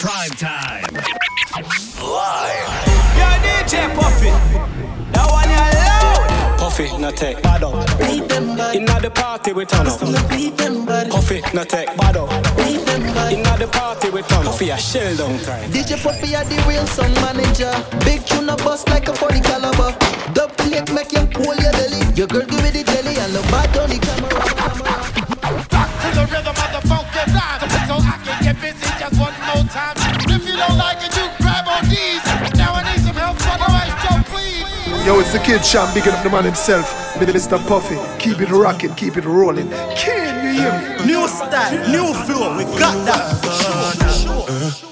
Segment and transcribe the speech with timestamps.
[0.00, 0.84] Prime time.
[2.00, 2.68] Live.
[3.18, 4.30] Yo, DJ Puffy.
[5.12, 6.58] That one you loud.
[6.58, 7.86] Puffy, no take bad up.
[7.98, 8.74] Beat them bad.
[8.74, 10.00] Inna the party we turn up.
[10.30, 11.10] Beat them bad.
[11.10, 12.30] Puffy, no take bad up.
[12.56, 13.32] Beat them bad.
[13.32, 14.52] Inna the party we turn up.
[14.52, 15.70] Puffy a shell down time.
[15.70, 17.72] DJ Puffy are the real song manager.
[18.04, 19.94] Big tune a bust like a 40 caliber.
[20.32, 22.00] Dub plate make you pull your belly.
[22.16, 24.30] Your girl give me the jelly and the bad on the camera.
[24.56, 25.12] camera.
[26.00, 27.81] to the rhythm of the funky rhyme.
[28.52, 29.96] So I can get busy just one more time.
[30.28, 32.22] If you don't like it, you grab on these.
[32.56, 35.06] Now I need some help from the right Joe, please.
[35.06, 36.92] Yo, it's the kid Sham, bigging up the man himself.
[37.14, 37.58] Mr.
[37.66, 39.70] Puffy, keep it rocking, keep it rolling.
[39.96, 41.06] Can you hear me?
[41.06, 42.56] New style, new flow.
[42.56, 43.40] We got that.
[44.80, 44.91] Prime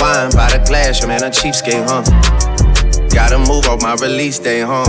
[0.00, 2.00] Wine by the glass, your man a cheapskate, huh?
[3.12, 4.88] Gotta move on my release day, huh?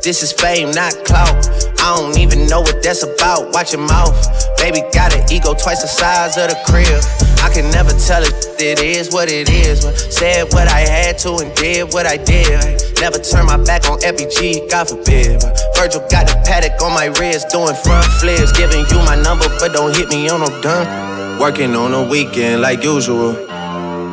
[0.00, 1.44] This is fame, not clout.
[1.76, 3.52] I don't even know what that's about.
[3.52, 4.16] Watch your mouth.
[4.56, 7.04] Baby got an ego twice the size of the crib.
[7.44, 9.84] I can never tell it, it is what it is.
[9.84, 12.80] But said what I had to and did what I did.
[13.00, 15.44] Never turn my back on FBG, God forbid.
[15.76, 18.56] Virgil got the Patek on my wrist, doing front flips.
[18.56, 21.13] Giving you my number, but don't hit me on no done.
[21.44, 23.34] Working on the weekend like usual.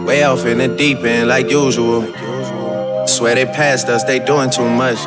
[0.04, 2.02] Way off in the deep end like usual.
[3.08, 5.00] Swear they passed us, they doing too much.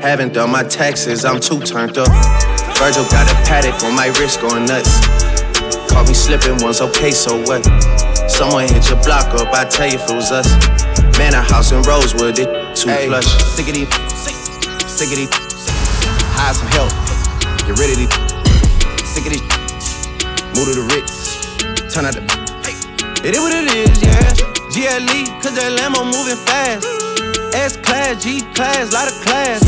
[0.00, 2.08] Haven't done my taxes, I'm too turned up.
[2.80, 4.88] Virgil got a Patek on my wrist going nuts.
[5.92, 7.62] Caught me slipping once, okay, so what?
[8.30, 10.48] Someone hit your block up, I tell you if it was us.
[11.18, 13.28] Man, a house in Rosewood, it too plush.
[13.44, 13.92] Sick of these,
[14.88, 15.28] sick of these.
[16.32, 16.88] Hire some help,
[17.68, 18.16] get rid of these.
[19.04, 19.44] Sick of these,
[20.56, 21.17] move to the Ritz,
[21.88, 22.22] turn out the.
[23.24, 24.20] It is what it is, yeah.
[24.70, 26.84] GLE, cause that Lambo moving fast.
[27.56, 29.64] S class, G class, lot of class.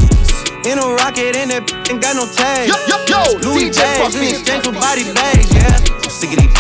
[0.69, 2.69] In a rocket, and that ain't got no tag.
[2.69, 5.72] Yo, yo, yo, Louis DJ bags in exchange for body bags, yeah.
[5.72, 6.53] I'm sick of these,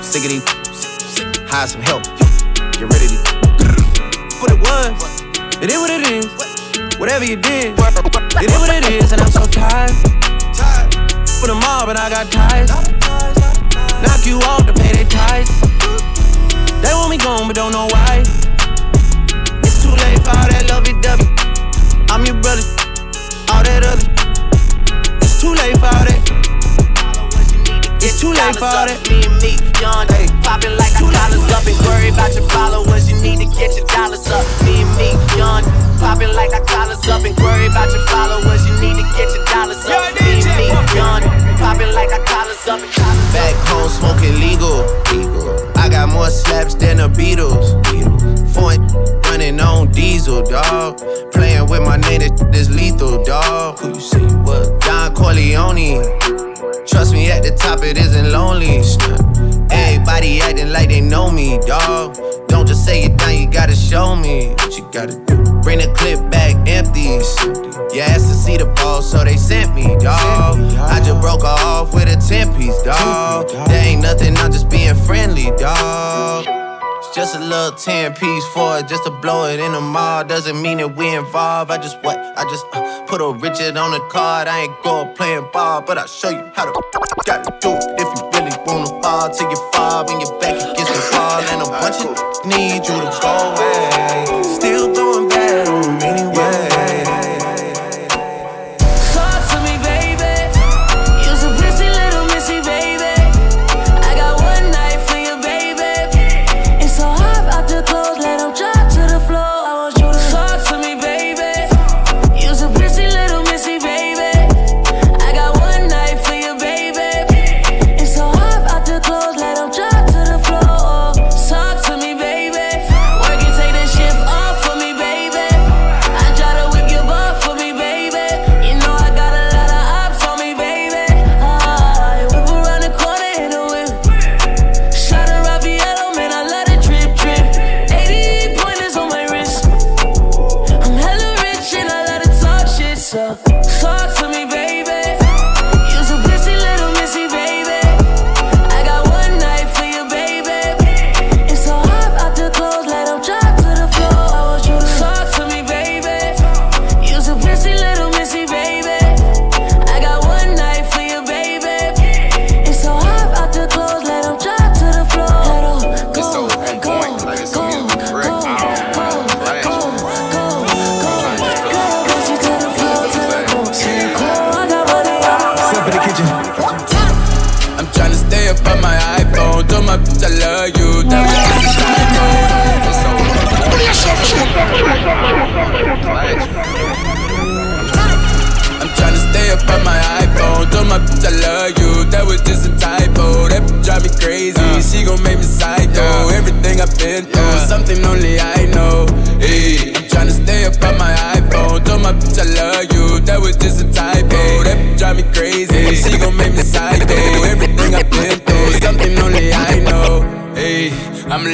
[0.00, 0.44] sick, of these.
[1.44, 2.02] Hire some help,
[2.72, 3.22] get rid of these.
[4.40, 4.96] But it was,
[5.60, 6.26] it is what it is.
[6.96, 9.92] Whatever you did, it is what it is, and I'm so tired.
[11.38, 13.01] For the mob, and I got ties.
[14.02, 15.48] Knock you off to pay their ties.
[16.82, 18.22] They want me gone, but don't know why.
[19.62, 21.26] It's too late for all that lovey dovey.
[22.10, 22.66] I'm your brother,
[23.54, 24.06] all that other.
[25.22, 26.18] It's too late for all that.
[28.02, 28.98] It's too late for all that.
[29.06, 30.10] Me and me, young,
[30.42, 33.08] popping like our collars up and worry about your followers.
[33.08, 34.42] You need to get your dollars up.
[34.66, 35.62] Me and me, young,
[36.02, 38.66] popping like our collars up and worry about your followers.
[38.66, 39.94] You need to get your dollars up.
[39.94, 40.98] Yo, Me DJ and me, Puffy.
[40.98, 41.22] young,
[41.62, 43.38] popping like our collars up and collars up.
[43.38, 44.82] Back home smoking legal.
[45.78, 47.70] I got more slaps than the Beatles.
[48.52, 48.82] Foreign
[49.30, 50.98] running on diesel, dog.
[51.32, 52.20] Playing with my name,
[52.50, 53.78] this is lethal, dog.
[53.78, 54.68] Who you say you was?
[54.84, 56.02] Don Corleone.
[56.86, 58.82] Trust me, at the top it isn't lonely.
[59.72, 62.16] Everybody acting like they know me, dog.
[62.48, 65.36] Don't just say it down, you gotta show me what you gotta do.
[65.62, 67.18] Bring the clip back empty.
[67.94, 69.91] You asked to see the ball, so they sent me,
[77.52, 80.24] little 10 piece for it, just to blow it in the mall.
[80.24, 81.70] Doesn't mean that we involved.
[81.70, 82.16] I just what?
[82.16, 84.48] I just uh, put a Richard on the card.
[84.48, 86.72] I ain't going playing ball, but I'll show you how to
[87.26, 90.92] gotta do it if you really wanna ball till you fall and your back against
[90.94, 91.42] the wall.
[91.52, 94.41] And a bunch of need you to go away.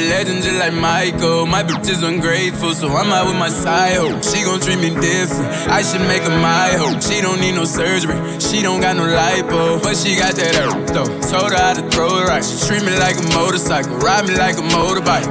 [0.09, 1.45] Legend just like Michael.
[1.45, 4.17] My bitch is ungrateful, so I'm out with my side hoe.
[4.25, 5.47] She gon' treat me different.
[5.69, 6.97] I should make her my hoe.
[6.99, 8.17] She don't need no surgery.
[8.41, 11.09] She don't got no lipo, but she got that earth though.
[11.29, 12.43] Told her how to throw it right.
[12.43, 15.29] She treat me like a motorcycle, ride me like a motorbike.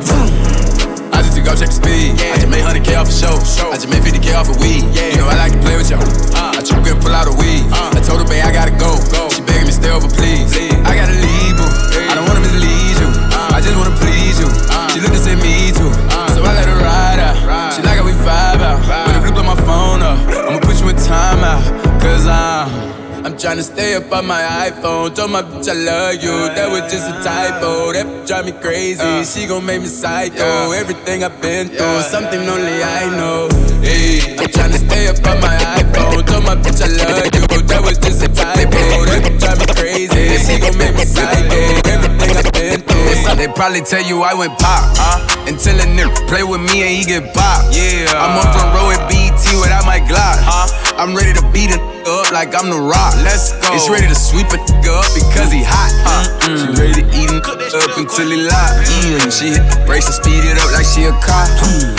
[1.10, 2.14] I just took off check the speed.
[2.22, 3.34] I just made 100k off a show.
[3.74, 4.86] I just made 50k off a weed.
[4.94, 6.06] You know I like to play with y'all.
[6.38, 7.66] I choke and pull out a weed.
[7.74, 8.94] I told her, babe, I gotta go.
[9.34, 10.54] She begging me stay over, please.
[10.86, 11.66] I gotta leave, boo.
[11.66, 13.10] I don't wanna mislead you.
[13.34, 13.97] I just wanna
[14.38, 14.48] you.
[14.70, 14.90] Ah.
[14.92, 15.90] She looked and said me too.
[16.10, 16.30] Ah.
[16.34, 17.74] So I let her ride out.
[17.74, 18.80] She like how we vibe out.
[19.06, 20.18] When the blue blow my phone up,
[20.48, 21.62] I'ma put you in timeout.
[22.00, 22.88] Cause I'm.
[23.18, 24.40] I'm tryna stay up on my
[24.70, 25.14] iPhone.
[25.14, 26.48] Told my bitch I love you.
[26.54, 27.92] That was just a typo.
[27.92, 29.02] That bitch drive me crazy.
[29.02, 29.24] Uh.
[29.24, 30.70] She gon' make me psycho.
[30.70, 33.50] Everything I've been through, something only I know.
[33.82, 36.24] Hey, I'm tryna stay up on my iPhone.
[36.26, 37.42] Told my bitch I love you.
[37.66, 38.80] That was just a typo.
[39.10, 40.38] That bitch drive me crazy.
[40.38, 41.58] She gon' make me psycho.
[41.90, 42.87] Everything I've been through.
[43.08, 45.22] They probably tell you I went pop, huh?
[45.46, 47.64] Until a nigga play with me and he get pop.
[47.72, 50.66] Yeah, I'm on front row at BET without my Glock, huh?
[50.98, 53.14] I'm ready to beat a nigga up like I'm the rock.
[53.24, 53.72] Let's go.
[53.72, 56.26] It's ready to sweep a nigga up because he hot, huh?
[56.52, 58.74] She ready to eat him up until he lock.
[59.06, 59.30] Mm.
[59.32, 61.48] She hit the brakes and speed it up like she a cop.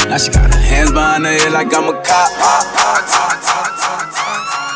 [0.05, 2.29] Now she got her hands behind her head like I'm a cop.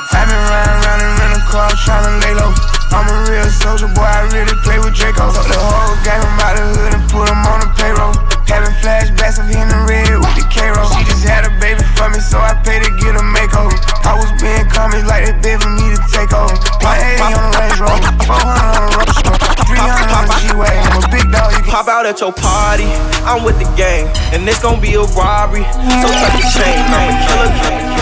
[0.09, 2.55] I've been riding around in rental cars tryna lay low.
[2.93, 5.33] I'm a real soldier, boy, I really play with Draco.
[5.33, 8.13] Took the whole game from out the hood and put him on the payroll.
[8.45, 10.85] Having flashbacks of hitting the red with the K-roll.
[10.93, 13.73] She just had a baby for me, so I paid to get a makeover.
[14.05, 16.53] I was being common like they bid for me to take over.
[16.85, 19.17] 180 on the Range Rover, 400 on the Roach
[19.65, 20.75] 300 on the G-Way.
[20.85, 22.85] I'm a big dog, you can Pop out at your party,
[23.25, 25.65] I'm with the gang, and it's gonna be a robbery.
[25.97, 27.93] So tuck your chain, I'm a killer, killer.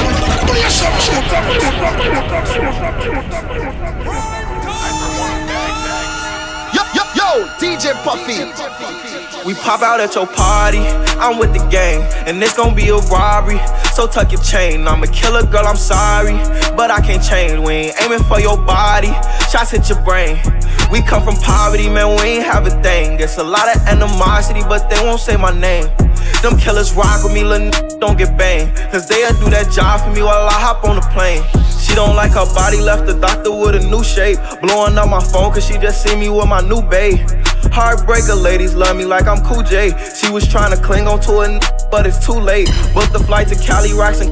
[4.03, 4.30] Yo,
[7.59, 8.43] DJ Puffy.
[9.45, 10.79] We pop out at your party,
[11.17, 13.59] I'm with the gang, and it's gonna be a robbery.
[13.93, 16.33] So tuck your chain, I'm a killer girl, I'm sorry,
[16.75, 17.59] but I can't change.
[17.65, 19.13] We ain't aiming for your body,
[19.49, 20.37] shots hit your brain.
[20.91, 23.19] We come from poverty, man, we ain't have a thing.
[23.19, 25.85] It's a lot of animosity, but they won't say my name.
[26.41, 28.75] Them killers rock with me, little n- don't get banged.
[28.91, 31.43] Cause they'll do that job for me while I hop on the plane.
[31.79, 34.37] She don't like her body, left the doctor with a new shape.
[34.61, 37.19] Blowing up my phone cause she just see me with my new babe.
[37.71, 39.91] Heartbreaker ladies love me like I'm Cool J.
[40.15, 42.67] She was trying to cling on to a n- but it's too late.
[42.93, 44.31] Booked the flight to Cali, rocks and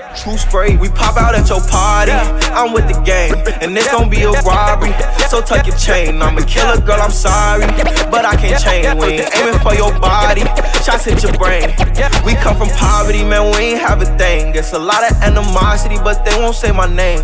[0.15, 2.11] True spray, we pop out at your party.
[2.51, 4.93] I'm with the gang, and it's gon' be a robbery.
[5.29, 6.21] So tuck your chain.
[6.21, 7.65] I'm a killer girl, I'm sorry,
[8.11, 8.93] but I can't change.
[8.99, 10.41] We ain't aiming for your body.
[10.83, 11.73] Shots hit your brain.
[12.25, 13.51] We come from poverty, man.
[13.55, 14.53] We ain't have a thing.
[14.53, 17.23] It's a lot of animosity, but they won't say my name.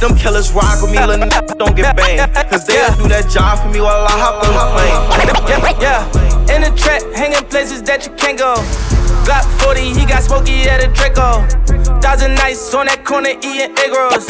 [0.00, 2.34] Them killers rock with me, little n- don't get banged.
[2.50, 5.78] Cause they'll do that job for me while I hop on the plane.
[5.80, 6.54] Yeah, yeah.
[6.54, 8.54] In the trap, hanging places that you can't go.
[9.24, 11.46] Glock 40, he got smoky at a Draco.
[12.00, 14.26] Thousand nights on that corner eating egg rolls.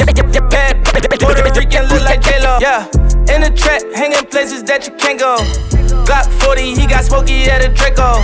[0.51, 0.87] Bad
[1.19, 2.59] Puerto Rican look like J-Lo.
[2.61, 2.87] Yeah,
[3.35, 5.37] in the trap, hanging places that you can't go.
[6.07, 8.23] Glock 40, he got smoky at a Draco.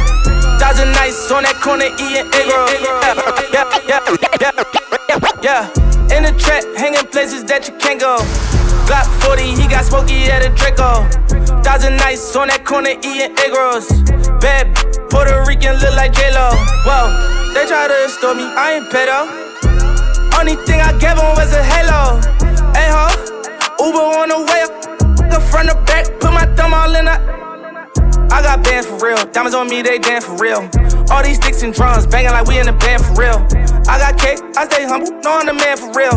[0.63, 2.71] Thousand nights on that corner eating egg rolls.
[3.51, 4.07] Yeah, yeah,
[5.43, 6.17] yeah, yeah.
[6.17, 8.19] In the trap, hanging places that you can't go.
[8.87, 11.03] Glock 40, he got smoky at a Draco.
[11.63, 13.91] Thousand nights on that corner eating egg rolls.
[14.39, 14.71] Bad
[15.11, 16.55] Puerto Rican look like J-Lo.
[16.87, 19.27] Whoa, they try to extort me, I ain't pedo.
[20.39, 22.23] Only thing I gave them was a halo.
[22.73, 23.11] Hey ho,
[23.83, 24.73] Uber on the way up.
[25.31, 27.19] The front to back, put my thumb all in the.
[28.33, 30.71] I got bands for real, diamonds on me, they dance for real.
[31.11, 33.45] All these sticks and drums, banging like we in the band for real.
[33.91, 36.15] I got cake, I stay humble, know I'm the man for real.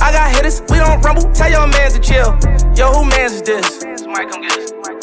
[0.00, 2.38] I got hitters, we don't rumble, tell your mans to chill.
[2.78, 3.80] Yo, who mans is this?
[4.00, 4.95] Somebody come get this.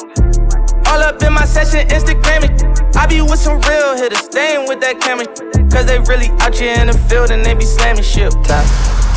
[0.93, 2.53] All up in my session, Instagramming.
[2.95, 5.25] I be with some real hitters, ain't with that camera.
[5.73, 8.29] Cause they really out here in the field and they be slamming shit.
[8.45, 8.61] Tap,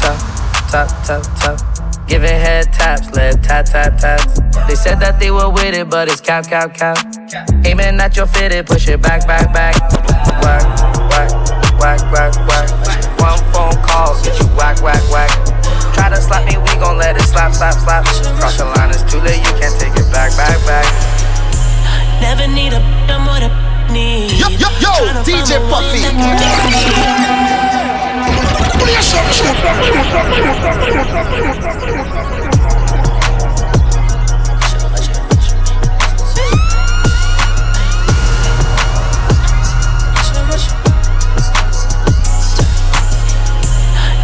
[0.01, 0.17] tap,
[0.73, 2.09] tap, tap, tap.
[2.09, 4.41] Giving head taps, led tap, tap, taps.
[4.65, 6.97] They said that they were with it, but it's cap, cap, cap.
[7.69, 9.77] Aiming at your fitted, push it back, back, back.
[10.41, 10.65] Whack,
[11.13, 11.29] whack,
[11.77, 12.69] whack, whack, whack.
[13.21, 15.29] One phone call, get you whack, whack, whack.
[15.93, 18.09] Try to slap me, we gon' let it slap, slap, slap.
[18.41, 21.16] Cross the line, it's too late, you can't take it back, back, back.
[22.21, 24.33] Never need a I'm what a need.
[24.33, 24.93] Yo, yo, yo,
[25.23, 26.01] DJ Puffy.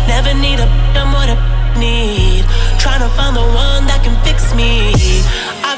[0.08, 0.66] Never need a
[0.98, 2.44] I'm what I need.
[2.78, 4.91] Tryna find the one that can fix me.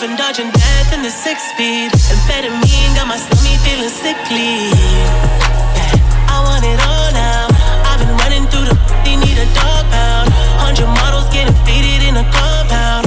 [0.04, 1.90] Been dodging death in the six speed.
[2.12, 4.68] Amphetamine got my stomach feeling sickly.
[4.68, 7.48] Yeah, I want it all now.
[7.88, 10.28] I've been running through the they need a dog pound.
[10.60, 13.03] Hundred models getting faded in a compound.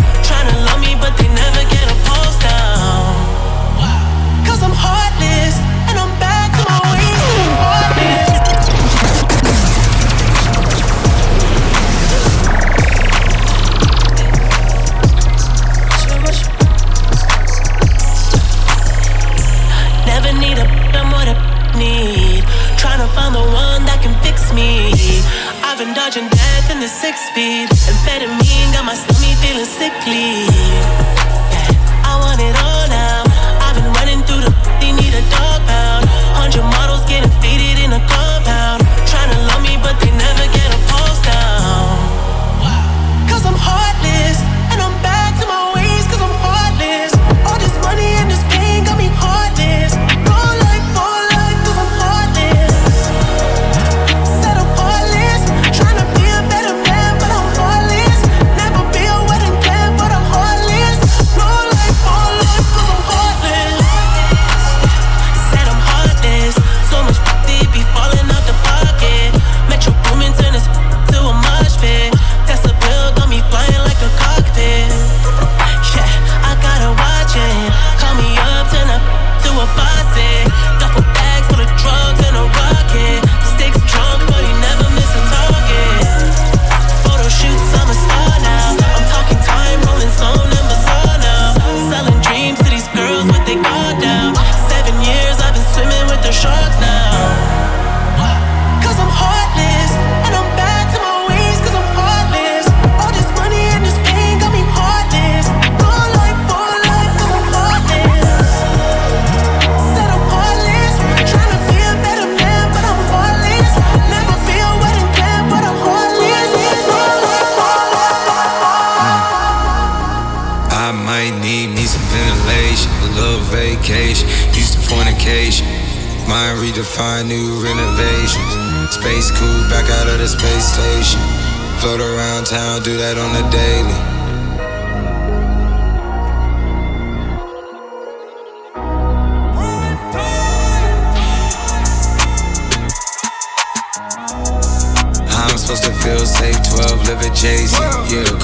[27.02, 27.70] Six speed.
[27.70, 30.57] Amphetamine got my stomach feeling sickly.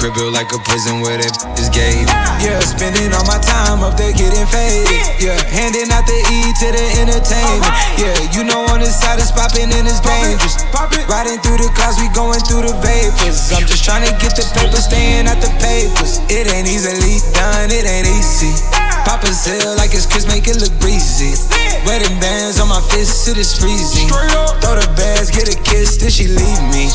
[0.04, 2.12] Crib built like a prison where that is gated.
[2.44, 5.00] Yeah, spending all my time up there getting faded.
[5.16, 7.72] Yeah, handing out the E to the entertainment.
[7.96, 10.60] Yeah, you know on this side it's popping and it's dangerous.
[11.08, 13.48] Riding through the clouds, we going through the vapors.
[13.56, 16.20] I'm just trying to get the paper, staying at the papers.
[16.28, 18.83] It ain't easily done, it ain't easy.
[19.04, 21.36] Pop a sale like it's Chris, make it look breezy.
[21.84, 24.08] Wedding bands on my fist, it is freezing.
[24.08, 26.88] Throw the bags, get a kiss, then she leave me.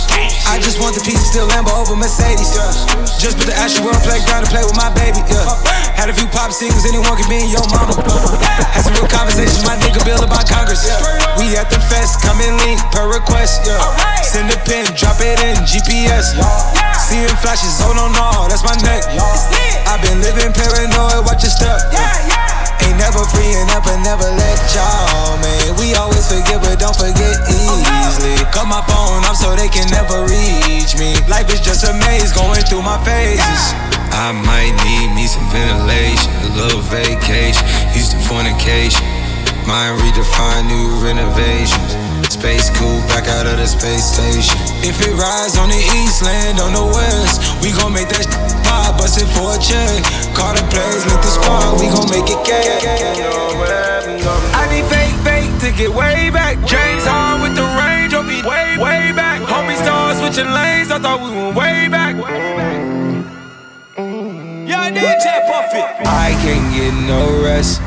[0.50, 2.58] I just want the piece, still Lambo over Mercedes.
[3.22, 5.22] Just put the Astro World playground to play with my baby.
[5.30, 5.46] Yeah.
[5.94, 7.94] Had a few pop singles, anyone can be in your mama.
[8.74, 10.90] Had some real conversations, my nigga Bill about Congress.
[11.38, 13.70] We at the fest, come and link per request.
[13.70, 13.78] Yeah.
[14.26, 16.34] Send a pin, drop it in GPS.
[16.98, 19.06] Seeing flashes, oh no no, that's my neck.
[20.00, 21.76] I've been living paranoid, watch your step.
[21.92, 25.76] Ain't never freeing up and never let y'all, man.
[25.76, 28.40] We always forget, but don't forget easily.
[28.56, 31.20] Cut my phone off so they can never reach me.
[31.28, 33.76] Life is just a maze going through my phases.
[34.16, 39.19] I might need me some ventilation, a little vacation, Houston fornication.
[39.68, 41.96] Mind redefine new renovations.
[42.30, 44.56] Space cool back out of the space station.
[44.86, 48.28] If it rides on the east, land on the west, we gon' make that
[48.64, 50.04] pop, bust it for a check.
[50.38, 52.80] Call the plays, link the squad, we gon' make it gay.
[54.56, 56.56] I need fake, fake to get way back.
[56.66, 59.42] James on with the range, on me way, way back.
[59.42, 62.16] Homie start switching lanes, I thought we went way back.
[64.70, 65.84] Yeah, DJ Puffy.
[66.06, 67.82] I can't get no rest.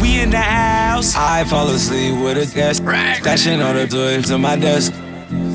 [0.00, 1.14] We in the house.
[1.16, 2.82] I fall asleep with a guest.
[2.82, 4.92] Stashing all the toys on my desk.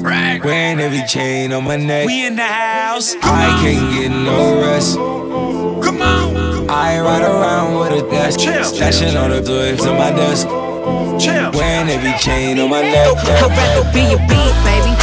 [0.03, 2.07] Wearing every chain on my neck.
[2.07, 3.15] We in the house.
[3.21, 4.95] I can't get no rest.
[4.95, 6.69] Come on.
[6.69, 8.39] I ride around with a desk.
[8.39, 10.47] Stashing all the toys on my desk.
[10.47, 13.15] Wearing every chain on my neck.
[13.17, 14.93] I'd rather be a big baby.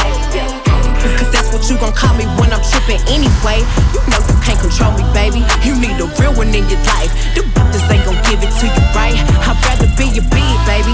[1.17, 3.63] Cause that's what you gon' call me when I'm trippin' anyway.
[3.95, 5.41] You know you can't control me, baby.
[5.65, 7.15] You need a real one in your life.
[7.35, 9.17] The bitches ain't gon' give it to you right.
[9.45, 10.93] I'd rather be a big baby.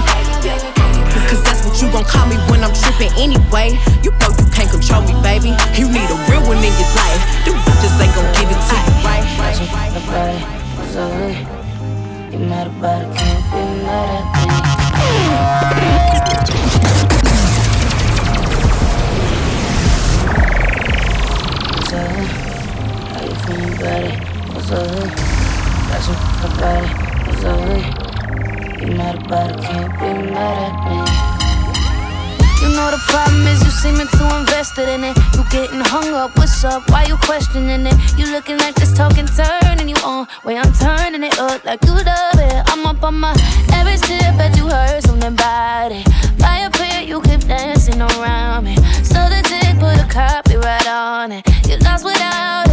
[1.27, 3.79] Cause that's what you gon' call me when I'm trippin' anyway.
[4.03, 5.55] You know you can't control me, baby.
[5.79, 7.21] You need a real one in your life.
[7.45, 9.23] The bitches ain't gon' give it to you right.
[12.31, 14.25] You mad about it, can't be mad at.
[21.71, 22.11] What's up?
[23.11, 24.11] How you feeling, buddy?
[24.53, 25.09] What's up?
[25.87, 26.93] Got some about it.
[27.27, 28.81] What's up?
[28.81, 30.97] You mad about it, can't be mad at me.
[32.61, 35.17] You know the problem is you seeming too invested in it.
[35.35, 36.89] You getting hung up, what's up?
[36.89, 37.95] Why you questioning it?
[38.17, 40.27] You looking like this talking turning you on.
[40.43, 42.63] Way I'm turning it up like you love it.
[42.67, 43.33] I'm up on my
[43.73, 46.07] every step that you heard something about it.
[46.39, 48.75] Fire pit, you keep dancing around me.
[49.03, 51.45] So the dick put a copyright on it.
[51.67, 52.64] You lost without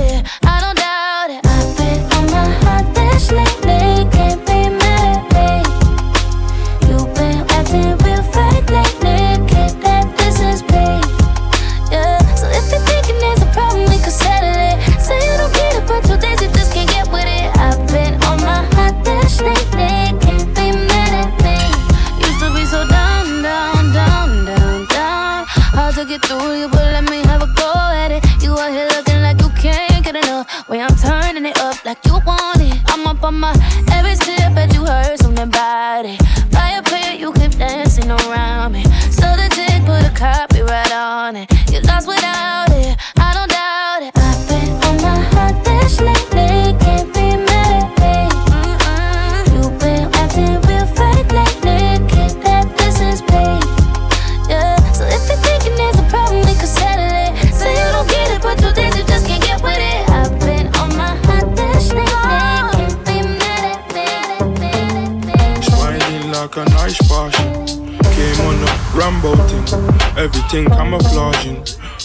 [26.18, 28.22] get through you, but let me have a go at it.
[28.42, 30.68] You out here looking like you can't get enough.
[30.68, 32.77] Way I'm turning it up like you want it.
[32.88, 33.53] I'm up on my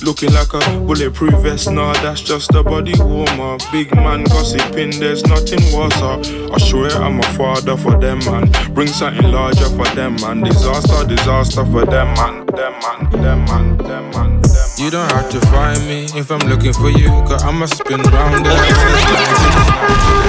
[0.08, 3.58] Looking like a bulletproof vest, nah, that's just a body warmer.
[3.74, 6.02] Big man gossiping, there's nothing worse.
[6.02, 8.50] I swear I'm a father for them, man.
[8.74, 10.43] Bring something larger for them, man.
[10.43, 12.46] Disaster, disaster for them, man.
[12.46, 14.41] Them, man, them, man, them, man.
[14.78, 18.46] You don't have to find me if I'm looking for you, cause I'ma spin round
[18.46, 20.27] there.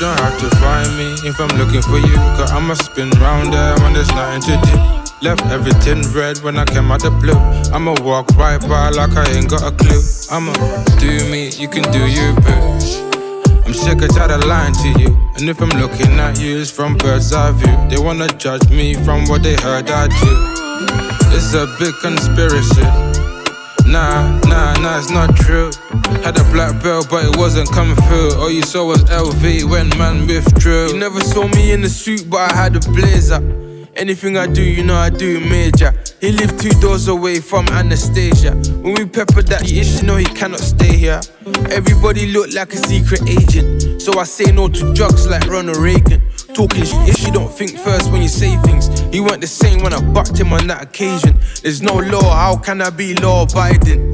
[0.00, 3.76] Don't have to find me if I'm looking for you, cause I'ma spin round there
[3.80, 4.76] when there's nothing to do.
[5.20, 7.36] Left everything red when I came out the blue.
[7.70, 10.00] I'ma walk right by like I ain't got a clue.
[10.30, 10.54] I'ma
[10.98, 13.60] do me, you can do you, boo.
[13.66, 15.08] I'm sick of tired of lying to you.
[15.36, 17.76] And if I'm looking at you, it's from bird's eye view.
[17.90, 20.32] They wanna judge me from what they heard I do.
[21.36, 23.09] It's a big conspiracy.
[23.90, 25.72] Nah, nah, nah, it's not true.
[26.22, 28.34] Had a black belt, but it wasn't coming through.
[28.34, 30.92] All you saw was LV when man withdrew.
[30.92, 33.40] You never saw me in the suit, but I had a blazer.
[33.96, 35.92] Anything I do, you know I do major.
[36.20, 38.52] He lived two doors away from Anastasia.
[38.80, 41.20] When we peppered that ish, you know he cannot stay here.
[41.70, 44.00] Everybody looked like a secret agent.
[44.00, 46.22] So I say no to drugs like Ronald Reagan.
[46.54, 48.90] Talking shit, if you don't think first when you say things.
[49.14, 51.38] You weren't the same when I bucked him on that occasion.
[51.62, 54.12] There's no law, how can I be law abiding?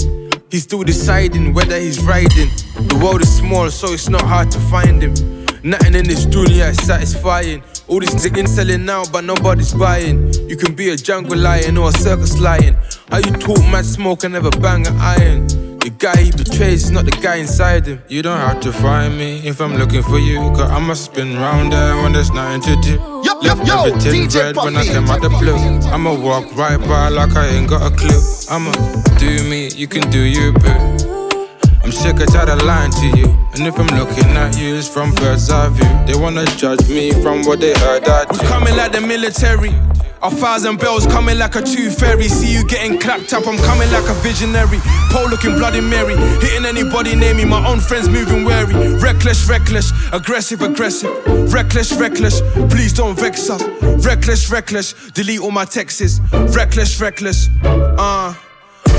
[0.51, 2.51] He's still deciding whether he's riding.
[2.89, 5.15] The world is small, so it's not hard to find him.
[5.63, 7.63] Nothing in this dunya is satisfying.
[7.89, 10.33] All this zigging selling now, but nobody's buying.
[10.49, 12.77] You can be a jungle lion or a circus lion.
[13.11, 15.66] How you talk mad smoke and never bang an iron?
[15.87, 18.03] The guy he betrays is not the guy inside him.
[18.09, 20.39] You don't have to find me if I'm looking for you.
[20.59, 22.95] Cause I must spin round there when there's nothing to do.
[23.23, 24.93] Yo, Left yo, yo, everything DJ red when I Puffy.
[24.95, 25.55] came out the blue.
[25.95, 28.19] I'ma walk right by like I ain't got a clue.
[28.51, 28.73] I'ma
[29.21, 30.75] do me, you can do you, boo.
[31.85, 33.31] I'm sick of tired of lying to you.
[33.55, 35.87] And if I'm looking at you, it's from bird's eye view.
[36.05, 38.39] They wanna judge me from what they heard I do.
[38.43, 39.71] We coming like the military.
[40.23, 42.29] A thousand bells coming like a tooth fairy.
[42.29, 44.79] See you getting clapped up, I'm coming like a visionary.
[45.11, 46.17] Pole looking bloody Mary.
[46.41, 48.75] Hitting anybody near me, my own friends moving wary.
[48.97, 51.13] Reckless, reckless, aggressive, aggressive.
[51.53, 53.63] Reckless, reckless, please don't vex us.
[54.05, 56.21] Reckless, reckless, delete all my texts.
[56.33, 58.35] Reckless, reckless, uh.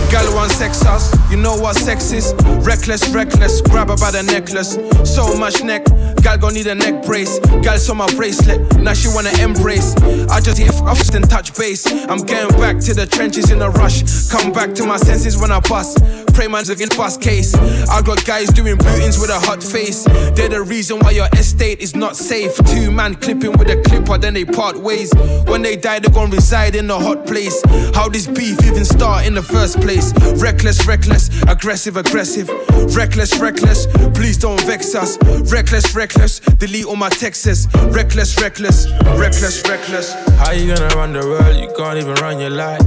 [0.10, 2.34] Gal want sex us, you know what sex is.
[2.66, 4.78] Reckless, reckless, grab her by the necklace.
[5.04, 5.86] So much neck,
[6.22, 7.40] gal gon' need a neck brace.
[7.62, 9.96] Gal saw my bracelet, now she wanna embrace.
[10.30, 11.86] I just hit off and touch base.
[12.10, 14.04] I'm getting back to the trenches in a rush.
[14.30, 16.00] Come back to my senses when I bust.
[16.38, 17.56] Pray man's looking bust case.
[17.90, 20.04] I got guys doing bootings with a hot face.
[20.36, 22.56] They're the reason why your estate is not safe.
[22.68, 25.12] Two man clipping with a clipper, then they part ways.
[25.48, 27.60] When they die, they gon' reside in a hot place.
[27.96, 30.14] How this beef even start in the first place?
[30.40, 32.50] Reckless, reckless, aggressive, aggressive.
[32.96, 35.18] Reckless, reckless, please don't vex us.
[35.52, 37.66] Reckless, reckless, delete all my texts.
[37.90, 38.86] Reckless, reckless,
[39.18, 40.14] reckless, reckless.
[40.38, 41.58] How you gonna run the world?
[41.58, 42.86] You can't even run your life.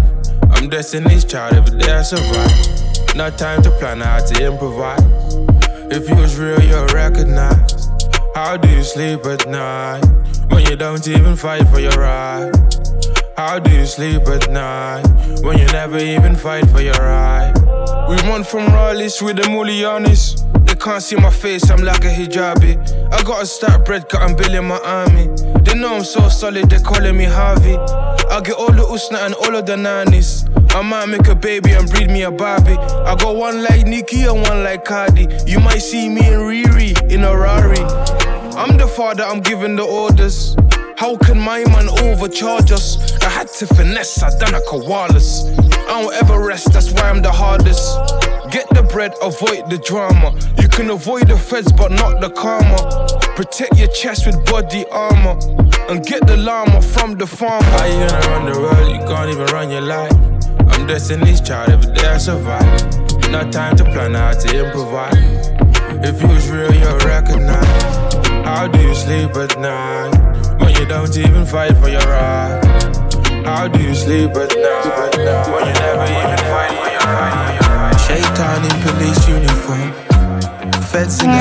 [0.52, 2.89] I'm Destiny's child, every day I survive.
[3.16, 5.02] No time to plan how to improvise.
[5.92, 7.88] If you was real, you'll recognize.
[8.34, 10.04] How do you sleep at night
[10.50, 12.52] when you don't even fight for your right?
[13.36, 15.04] How do you sleep at night
[15.42, 17.52] when you never even fight for your right?
[18.08, 20.40] We run from Raleighs with the Mulianis.
[20.80, 23.12] Can't see my face, I'm like a hijabi.
[23.12, 25.28] I got a stack bread, cut and bill in my army.
[25.60, 27.76] They know I'm so solid, they calling me Harvey.
[27.76, 30.46] I get all the usna and all of the nannies.
[30.70, 32.78] I might make a baby and breed me a Barbie.
[32.78, 35.28] I got one like Nicki and one like Cardi.
[35.44, 37.80] You might see me and Riri in a Rari.
[38.56, 40.56] I'm the father, I'm giving the orders.
[41.00, 43.16] How can my man overcharge us?
[43.22, 45.48] I had to finesse, I done a koalas.
[45.88, 47.96] I don't ever rest, that's why I'm the hardest.
[48.52, 50.38] Get the bread, avoid the drama.
[50.60, 53.08] You can avoid the feds, but not the karma.
[53.34, 55.40] Protect your chest with body armor.
[55.88, 57.64] And get the llama from the farmer.
[57.64, 58.92] How you gonna run the world?
[58.92, 60.12] You can't even run your life.
[60.68, 62.82] I'm Destiny's child, every day I survive.
[63.30, 65.48] No time to plan how to improvise.
[66.06, 68.14] If you was real, you'll recognize.
[68.44, 70.29] How do you sleep at night
[70.80, 72.60] you don't even fight for your right?
[73.44, 77.96] How do you sleep at night when you never even fight for your right?
[78.06, 79.92] Shaitan in police uniform.
[80.88, 81.36] Feds in the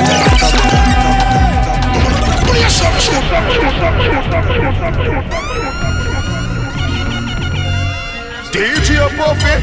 [8.52, 9.56] DJ Puffy.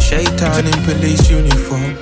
[0.00, 1.94] Shaitan in police uniform.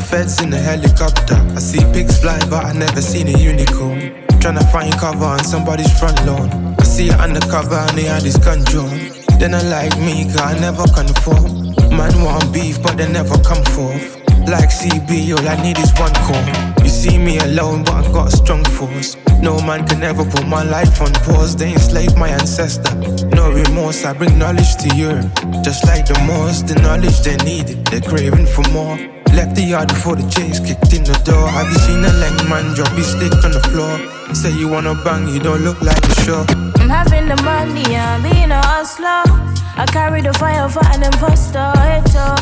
[0.00, 1.36] Feds in the helicopter.
[1.54, 4.25] I see pigs fly, but I never seen a unicorn.
[4.46, 6.76] Tryna find cover on somebody's front lawn.
[6.78, 8.96] I see it undercover and they had his gun drawn.
[9.40, 11.74] Then I like me, cause I never conform.
[11.90, 14.14] Man want beef, but they never come forth.
[14.46, 16.46] Like CB, all I need is one call.
[16.84, 19.16] You see me alone, but I got a strong force.
[19.42, 21.56] No man can ever put my life on pause.
[21.56, 22.94] They enslaved my ancestor.
[23.34, 25.26] No remorse, I bring knowledge to Europe.
[25.64, 27.84] Just like the Moors, the knowledge they needed.
[27.86, 29.15] They're craving for more.
[29.36, 31.46] Left the yard before the chase kicked in the door.
[31.46, 34.00] Have you seen a leg man drop his stick on the floor?
[34.34, 36.46] Say you wanna bang, you don't look like you sure.
[36.80, 39.28] I'm having the money, I'm being a hustler.
[39.76, 41.68] I carry the fire for an imposter.
[41.84, 42.32] Hater.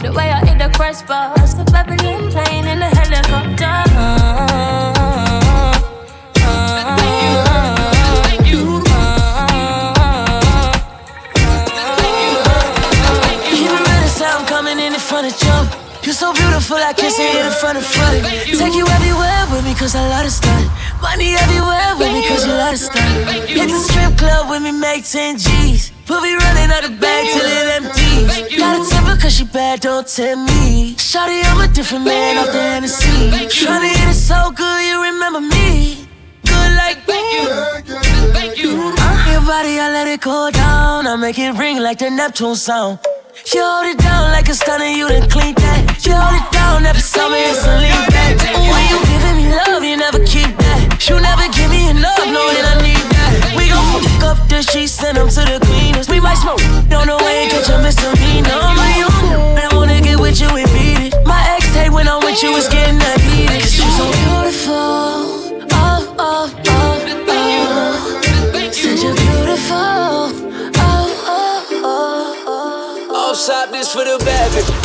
[0.00, 3.84] The way I hit the crash bars, the Babylon plane in the helicopter.
[14.64, 15.87] The in front of jump.
[16.02, 18.24] You're so beautiful, I can't see it in front of front.
[18.24, 20.70] Take you everywhere with me, cause I love to stunt.
[21.02, 23.48] Money everywhere with me, cause you love to stunt.
[23.48, 25.92] Hit the strip club with me, make 10 G's.
[26.08, 28.58] We'll be running out the bag till it empties.
[28.58, 30.94] Got a temper cause she bad, don't tempt me.
[30.94, 33.30] Shawty, I'm a different man off the Hennessy.
[33.52, 36.08] Tryna hit it so good, you remember me.
[36.44, 37.94] Good like thank you.
[38.32, 38.70] Thank you.
[38.70, 41.06] Your body, I let it go down.
[41.06, 42.98] I make it ring like the Neptune sound.
[43.48, 46.04] You hold it down like a stunner, you done clean that.
[46.04, 48.36] You hold it down every summer, it's a lean back.
[48.44, 51.00] When you giving me love, you never keep that.
[51.08, 53.56] You never give me enough, knowing I need that.
[53.56, 56.12] We gon' fuck up the sheets, send them to the cleaners.
[56.12, 56.60] We might smoke,
[56.92, 58.52] don't know where you catch a misdemeanor.
[58.52, 61.16] My own, I wanna get with you and beat it.
[61.24, 63.64] My ex hate when I'm with you, it's getting that heated.
[63.64, 64.37] Cause you're so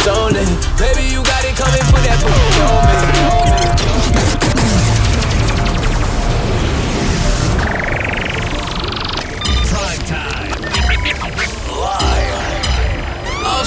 [0.03, 0.45] stolen.
[0.77, 3.42] Baby, you got it coming, put that book on me.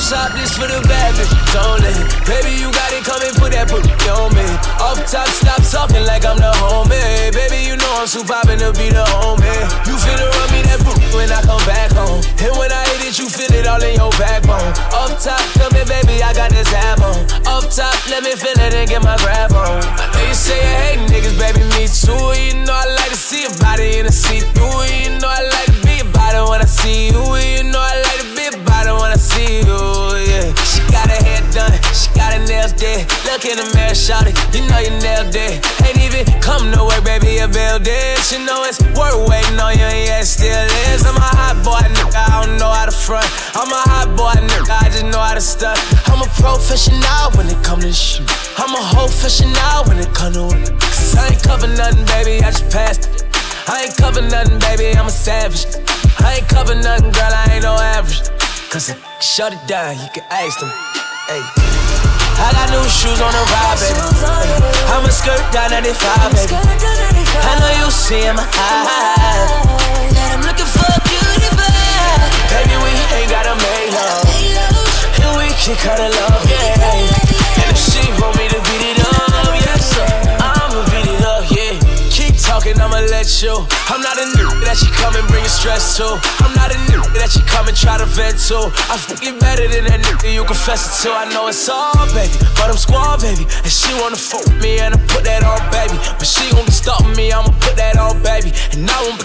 [0.07, 1.99] shop this for the bad bitch, don't it?
[2.31, 4.47] Baby, you got it, come and put that put on me.
[4.79, 7.35] Up top, stop talking like I'm the homie.
[7.35, 9.59] Baby, you know I'm too poppin' to be the homie.
[9.83, 12.23] You finna run me that boot when I come back home.
[12.39, 14.71] And when I hit it, you feel it all in your backbone.
[14.95, 17.27] Up top, come here, baby, I got this hat on.
[17.51, 19.83] Up top, let me feel it and get my grab on.
[19.83, 22.15] I you say you hate niggas, baby, me too.
[22.39, 24.87] You know I like to see a body in a see through.
[24.87, 27.23] You know I like to be about body when I see you.
[27.43, 29.83] You know I like to it when see you.
[30.29, 33.03] Yeah, she got her hair done, she got her nails did.
[33.27, 35.59] Look in the mirror, shout it, you know you nailed it.
[35.83, 38.21] Ain't even come to work, baby, you build it.
[38.31, 41.03] You know it's worth waiting on you, yeah, it still is.
[41.07, 43.27] I'm a hot boy, nigga, I don't know how to front.
[43.57, 45.79] I'm a hot boy, nigga, I just know how to stunt.
[46.07, 48.29] I'm a professional when it come to shoot.
[48.59, 50.71] I'm a whole professional when it come to it.
[50.79, 53.27] Cause I ain't cover nothing, baby, I just passed it.
[53.67, 55.67] I ain't cover nothing, baby, I'm a savage.
[56.23, 58.36] I ain't cover nothing, girl, I ain't no average.
[58.77, 60.69] Cause I shut it down, you can ask them.
[61.33, 61.41] Hey.
[61.41, 64.05] I got new shoes on the ride, baby.
[64.93, 65.97] I'm a skirt down 95,
[66.37, 66.61] baby.
[67.41, 72.21] I know you see in my eyes that I'm looking for a cutie pie.
[72.53, 74.29] Baby, we ain't gotta make love,
[75.25, 76.77] and we can cut a love, yeah.
[76.77, 78.61] And if she want me to
[82.67, 83.55] talking, I'ma let you.
[83.89, 86.19] I'm not a nigga that you come and bring stress to.
[86.43, 88.71] I'm not a nigga that you come and try to vent to.
[88.91, 91.15] I fucking better than that nigga you confess it to.
[91.15, 93.47] I know it's all, baby, but I'm squad, baby.
[93.63, 95.97] And she wanna fuck me and I put that on, baby.
[96.19, 98.51] But she gon' be stopping me, I'ma put that on, baby.
[98.73, 99.21] And I won't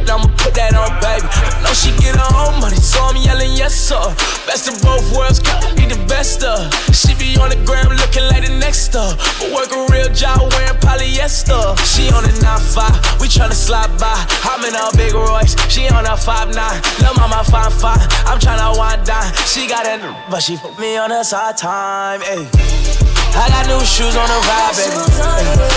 [0.00, 1.26] become I'ma put that on, baby.
[1.28, 4.00] I know she get her own money, so I'm yelling yes, sir.
[4.46, 6.72] Best of both worlds, gotta be the best of.
[6.94, 9.18] She be on the gram looking like the next up.
[9.38, 11.76] But work a real job wearing polyester.
[11.84, 14.16] She on a 9-5, we tryna slide by.
[14.44, 16.54] I'm in a big Royce, she on a 5-9.
[17.02, 19.32] Lil' mama fine fine, I'm tryna wind down.
[19.46, 23.19] She got it, but she put me on her side time, ayy.
[23.36, 24.98] I got new shoes on the ride, baby.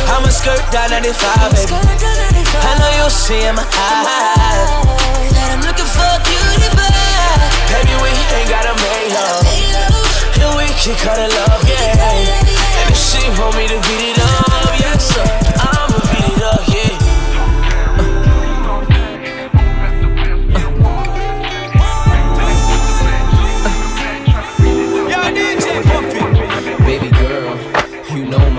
[0.10, 1.74] I'm a skirt down 95, baby.
[1.74, 4.70] I know you'll see in my eyes
[5.34, 7.38] that I'm looking for a cutie pie.
[7.72, 9.46] Baby, we ain't gotta make love,
[10.42, 12.86] and we can cut a love, yeah.
[12.86, 15.26] And she want me to beat it up, yes sir,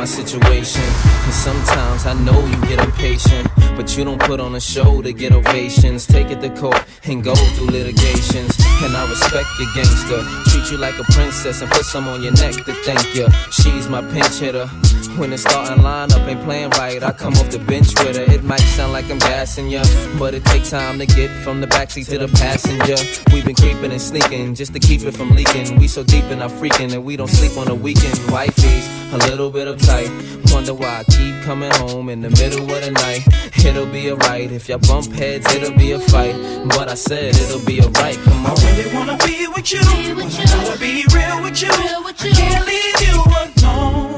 [0.04, 0.82] my situation.
[0.82, 3.48] And sometimes I know you get impatient.
[3.74, 6.06] But you don't put on a show to get ovations.
[6.06, 8.52] Take it to court and go through litigations.
[8.82, 10.20] And I respect your gangster.
[10.50, 13.28] Treat you like a princess and put some on your neck to thank you.
[13.50, 14.68] She's my pinch hitter.
[15.16, 18.24] When the starting lineup ain't playing right, I come off the bench with her.
[18.34, 19.84] It might sound like I'm gassing ya,
[20.18, 22.96] but it takes time to get from the backseat to the passenger.
[23.32, 25.78] We've been creeping and sneaking just to keep it from leaking.
[25.78, 28.18] We so deep in our freaking that we don't sleep on the weekend.
[28.32, 30.10] Wifey's a little bit uptight.
[30.52, 33.22] Wonder why I keep coming home in the middle of the night.
[33.64, 36.34] It'll be alright if y'all bump heads, it'll be a fight.
[36.70, 38.16] But I said it'll be alright.
[38.16, 38.58] Come on.
[38.58, 39.80] I really wanna be with you.
[39.84, 41.70] Wanna be real with you.
[41.70, 43.22] I can't leave you
[43.62, 44.13] alone.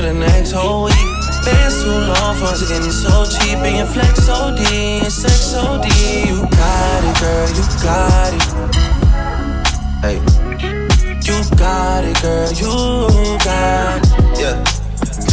[0.00, 0.94] For the next whole week.
[1.44, 5.40] Been too long for us getting so cheap and your flex so D and sex
[5.52, 5.88] so D.
[6.28, 8.44] You got it, girl, you got it.
[10.04, 10.18] Hey,
[11.26, 14.09] you got it, girl, you got it.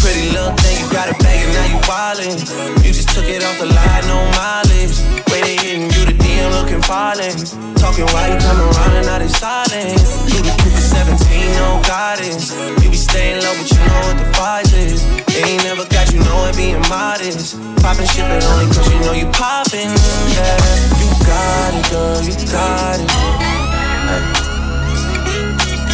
[0.08, 2.40] Pretty little thing, you got a bag and now you wildin'.
[2.80, 4.96] You just took it off the line, no mileage.
[5.28, 7.36] They hitting you, the DM looking falling.
[7.76, 10.00] Talking while you come around and now they silent.
[10.32, 11.12] You the Cooper 17,
[11.60, 12.56] no guidance.
[12.80, 15.04] You be staying low, but you know what the fight is.
[15.28, 17.60] They ain't never got you know it being modest.
[17.84, 19.92] Poppin' shit, but only cause you know you poppin'.
[19.92, 20.56] Yeah,
[21.04, 23.12] you got it, girl, you got it.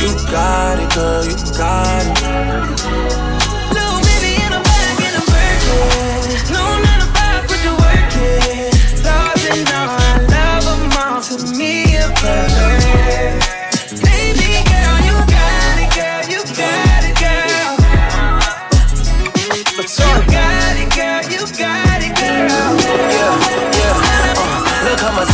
[0.06, 3.33] You got it, girl, you got it.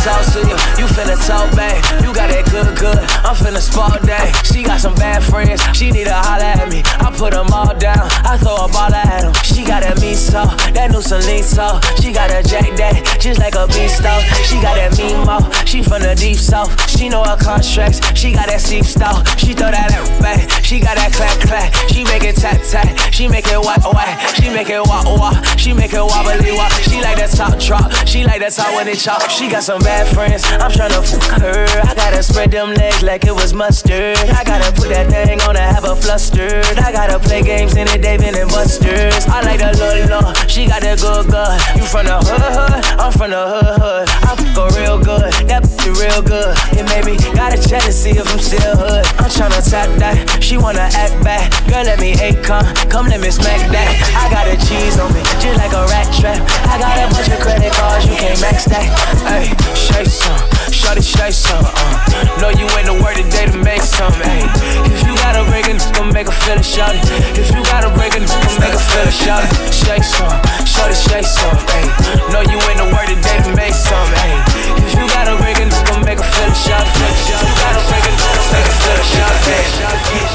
[0.00, 0.56] Sauce to you.
[0.78, 1.78] You feelin' so bad.
[2.04, 2.98] You that good, good.
[3.24, 4.32] I'm finna spall day.
[4.44, 5.60] She got some bad friends.
[5.76, 6.82] She need to holler at me.
[6.84, 8.08] I put them all down.
[8.24, 9.32] I throw a ball at them.
[9.44, 10.44] She got a me so.
[10.72, 11.44] That new Celine.
[12.00, 14.22] She got a Jack that, Just like a beanstalk.
[14.46, 15.46] She got that mouth.
[15.68, 16.72] She from the deep south.
[16.88, 18.00] She know her contracts.
[18.14, 19.24] She got that steep style.
[19.36, 20.64] She throw that at back.
[20.64, 21.68] She got that clap clap.
[21.90, 22.88] She make it tap tap.
[23.12, 24.18] She make it whack whack.
[24.36, 25.34] She make it wah wah.
[25.56, 26.68] She make it wobbly wah.
[26.86, 27.90] She like that top drop.
[28.06, 29.28] She like that top when it chop.
[29.30, 30.44] She got some bad friends.
[30.60, 31.66] I'm tryna fuck her.
[31.84, 34.16] I gotta spread them legs like it was mustard.
[34.30, 36.78] I gotta put that thing on to have her flustered.
[36.78, 39.26] I gotta play games in it, David and Busters.
[39.26, 40.32] I like little law.
[40.46, 41.58] She got that good good.
[41.74, 42.84] You from the hood hood?
[43.02, 44.06] I'm from the hood hood.
[44.22, 45.32] I go real good.
[45.50, 46.54] That be real good.
[46.78, 49.04] It made me gotta check to see if I'm still hood.
[49.18, 50.14] I'm tryna tap that.
[50.42, 51.50] She wanna act back.
[51.66, 52.64] Girl, let me hate come.
[52.86, 53.90] Come let me smack that.
[54.14, 56.38] I got a cheese on me, just like a rat trap.
[56.70, 58.86] I got a bunch of credit cards, you can't max that.
[59.26, 60.38] Hey, shake some,
[60.70, 61.64] shorty shake some.
[61.64, 62.19] Uh.
[62.40, 64.12] Know you ain't the word today to make some.
[64.20, 64.44] Hey,
[64.92, 67.04] if you got a break gon' make a feel it, shout it.
[67.36, 68.24] If you got a break gon'
[68.60, 69.50] make a feel it, shout it.
[69.72, 70.32] Shake some,
[70.64, 71.56] shorty shake some.
[71.72, 71.86] Hey,
[72.32, 74.08] know you ain't the word today to make some.
[74.20, 74.36] Hey,
[74.84, 76.84] if you got a break gon' make a feel it, shout.
[76.84, 78.16] If you got a break gon'
[78.52, 79.90] make a feel it, shout it.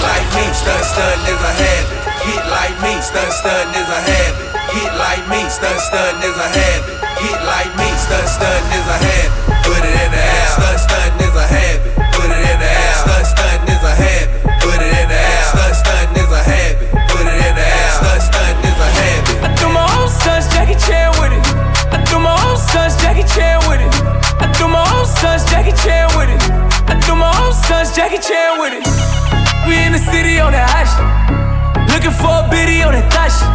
[0.06, 1.86] Like me, stun stun is a habit.
[2.26, 4.54] Hit like me, stun stun is a habit.
[4.70, 6.94] Hit like me, stun stun is a habit.
[7.22, 9.30] Hit like me, stun stun is a habit.
[9.66, 11.65] Put it in the air, stun stun is a habit.
[25.26, 26.42] Stunts, Jackie Chan with it.
[26.86, 28.86] I do my own stunts, Jackie Chan with it.
[29.66, 31.90] We in the city on that hot shit.
[31.90, 33.50] Looking for a biddy on that thot shit.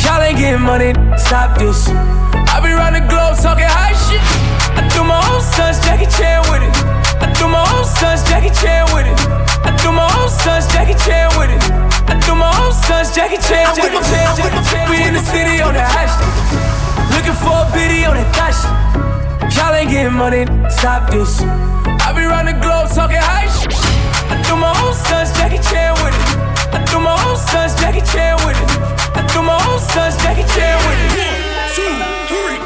[0.00, 1.92] Y'all ain't getting money, stop this.
[2.48, 4.24] I be round the globe talking high shit.
[4.72, 6.72] I do my own stunts, Jackie Chan with it.
[7.20, 9.18] I do my own stunts, Jackie Chan with it.
[9.68, 11.60] I do my own stunts, Jackie Chan with it.
[12.08, 14.88] I do my own stunts, Jackie Chan, Jackie Chan.
[14.88, 16.24] We in the city on that hot shit.
[17.12, 19.05] Looking for a biddy on that thot shit.
[19.54, 21.40] Y'all ain't getting money, stop this.
[21.42, 23.72] I be round the globe talking high shit.
[24.30, 26.74] I do my own stunts, Jackie Chan with it.
[26.74, 28.70] I do my own stunts, Jackie Chan with it.
[29.14, 31.12] I do my own stunts, Jackie Chan with it.
[31.14, 31.38] One,
[31.78, 31.94] two,
[32.26, 32.58] three,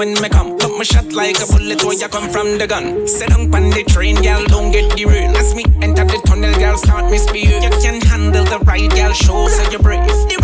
[0.00, 0.56] when me come.
[0.56, 3.06] Put my shot like a bullet where you come from the gun.
[3.06, 4.42] Sit down on the train, girl.
[4.46, 5.36] Don't get the rain.
[5.36, 7.62] As me enter the tunnel, girl, start me speed.
[7.62, 9.12] You can handle the ride, girl.
[9.12, 10.39] Show so you're brave.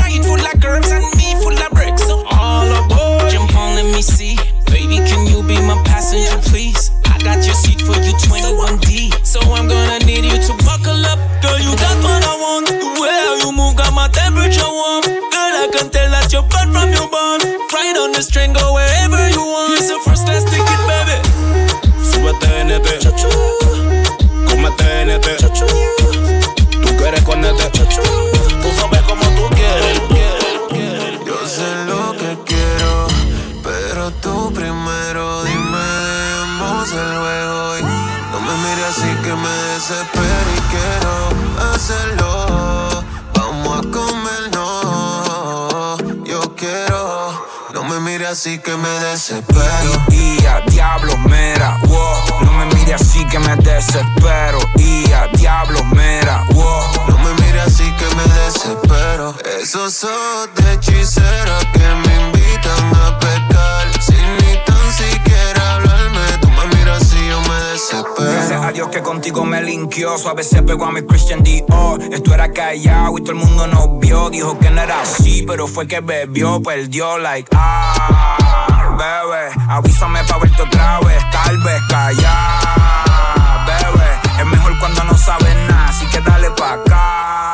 [68.96, 70.16] Que contigo me linkió.
[70.16, 72.00] Suave se pegó a mi Christian Dior.
[72.10, 74.30] Esto era callado y todo el mundo nos vio.
[74.30, 79.50] Dijo que no era así, pero fue que bebió, perdió, like, ah, bebé.
[79.68, 84.40] Avísame pa' verte otra vez, tal vez callar, bebé.
[84.40, 87.45] Es mejor cuando no sabes nada, así que dale pa' acá.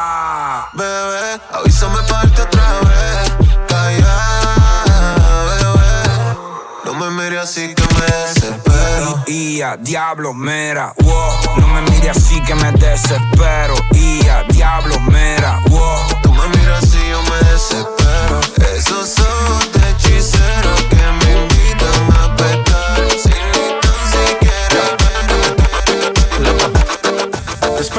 [9.78, 11.56] diablo mera, wow.
[11.56, 15.98] No me mire así que me desespero, ia, diablo mera, wow.
[16.22, 18.40] Tú me miras así yo me desespero,
[18.74, 19.71] eso soy.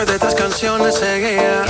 [0.05, 1.63] después de tres canciones seguía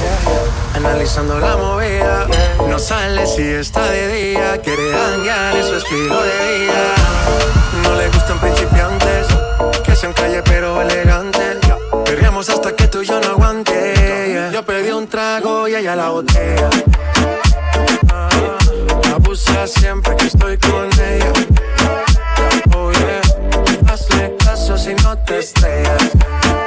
[0.75, 2.27] Analizando la movida.
[2.67, 6.95] No sale si está de día Quiere dañar en su estilo de vida.
[7.84, 9.27] No le gustan principiantes
[9.84, 11.57] Que sean calle pero elegantes.
[12.05, 16.09] Perriamos hasta que tú y yo no aguante Yo pedí un trago y ella la
[16.09, 16.69] botella
[18.11, 18.29] ah,
[19.15, 21.34] Abusa siempre que estoy con ella.
[22.75, 22.91] Oh
[23.88, 26.62] Hazle caso si no te estrellas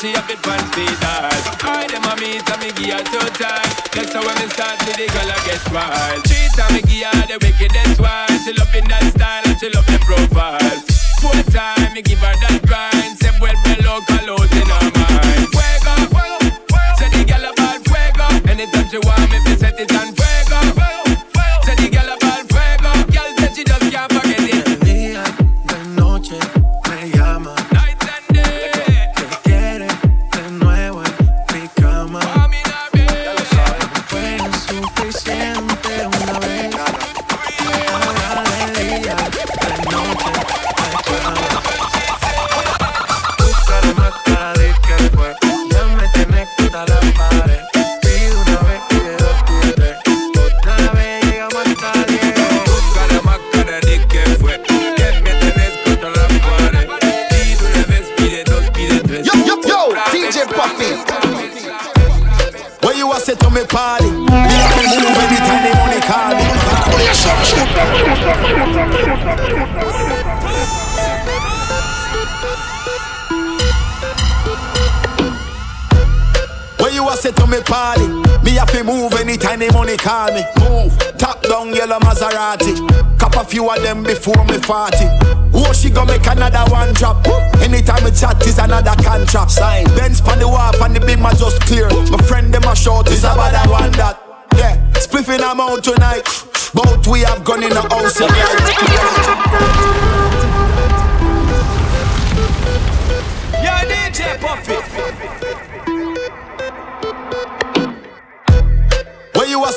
[0.00, 1.58] she a bit fancy me that.
[1.66, 3.74] I them a meet and me give her two times.
[3.90, 6.24] That's how when me start me the girl I get wild.
[6.24, 8.27] Cheat and me give her the wickedest one.
[83.68, 84.96] two of them before me 40.
[85.54, 87.26] Oh, she gon' make another one drop.
[87.60, 89.50] Anytime we chat is another contract.
[89.50, 89.84] Sign.
[89.96, 91.88] Benz for the wife and the big man just clear.
[92.10, 94.20] My friend them are short is about that one that.
[94.56, 96.24] Yeah, spliffing I'm out tonight.
[96.74, 98.18] Both we have gone in the house.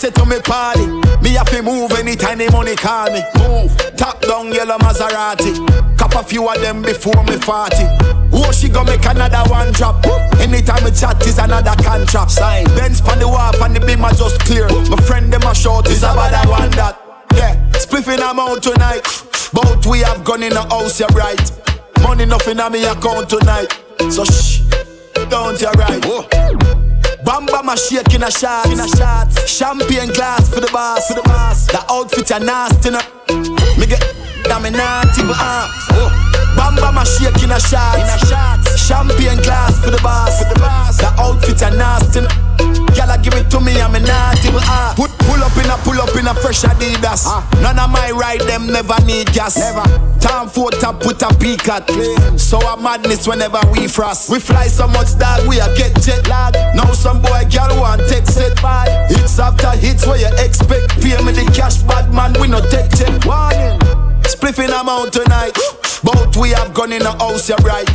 [0.01, 0.85] Say to me party,
[1.21, 3.21] me have to move anytime the money call me.
[3.39, 5.53] Move, top down yellow Maserati.
[5.97, 7.75] Cop a few of them before me 40.
[8.33, 10.03] Oh, she go make another one drop.
[10.39, 12.31] Anytime we chat is another contract.
[12.31, 12.65] Sign.
[12.75, 14.67] Benz pan the wharf and the beam are just clear.
[14.89, 16.97] My friend them a short is about that one that.
[17.35, 19.03] Yeah, spliffing I'm out tonight.
[19.53, 21.39] Both we have gone in the house, you're right.
[22.01, 23.71] Money nothing on me account tonight.
[24.09, 24.61] So shh,
[25.29, 26.03] don't you right.
[26.05, 26.70] Whoa.
[27.31, 29.31] Bam bam a shake in a shot, in a shot.
[29.47, 31.65] Champagne glass for the boss, for the boss.
[31.65, 32.99] The outfit are nasty, no.
[33.79, 34.03] Me get,
[34.43, 35.71] damn me naughty, but ah.
[36.57, 38.59] Bam bam a shake in a shot, in a shot.
[38.77, 40.97] Champagne glass for the boss, for the boss.
[40.97, 42.50] The outfit are nasty.
[42.93, 44.93] Gyal give it to me, I'm a naughty, but ah.
[44.95, 47.25] Put pull up in a pull up in a fresh Adidas.
[47.25, 47.47] Ah.
[47.61, 49.57] None of my ride them never need gas.
[49.57, 49.83] Never.
[50.19, 51.89] Time for top with a peak at.
[52.39, 54.29] So a madness whenever we frost.
[54.29, 56.53] We fly so much that we a get jet lag.
[56.75, 58.89] Now some boy girl want take set by.
[59.09, 61.01] Hits after hits where you expect.
[61.01, 63.09] Pay me the cash, bad man, we no take check.
[63.25, 63.79] Warning.
[64.23, 65.57] Spliffing amount tonight.
[66.03, 67.89] Both we have gone in the house, you're right.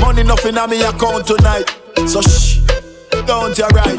[0.00, 1.64] Money nothing on me account tonight.
[2.08, 2.60] So shh,
[3.26, 3.96] don't you right.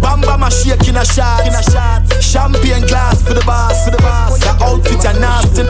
[0.00, 2.02] Bam bam a shake in a shot, in a shot.
[2.22, 4.38] Champagne glass for the boss, for the boss.
[4.38, 5.62] The outfit are nasty.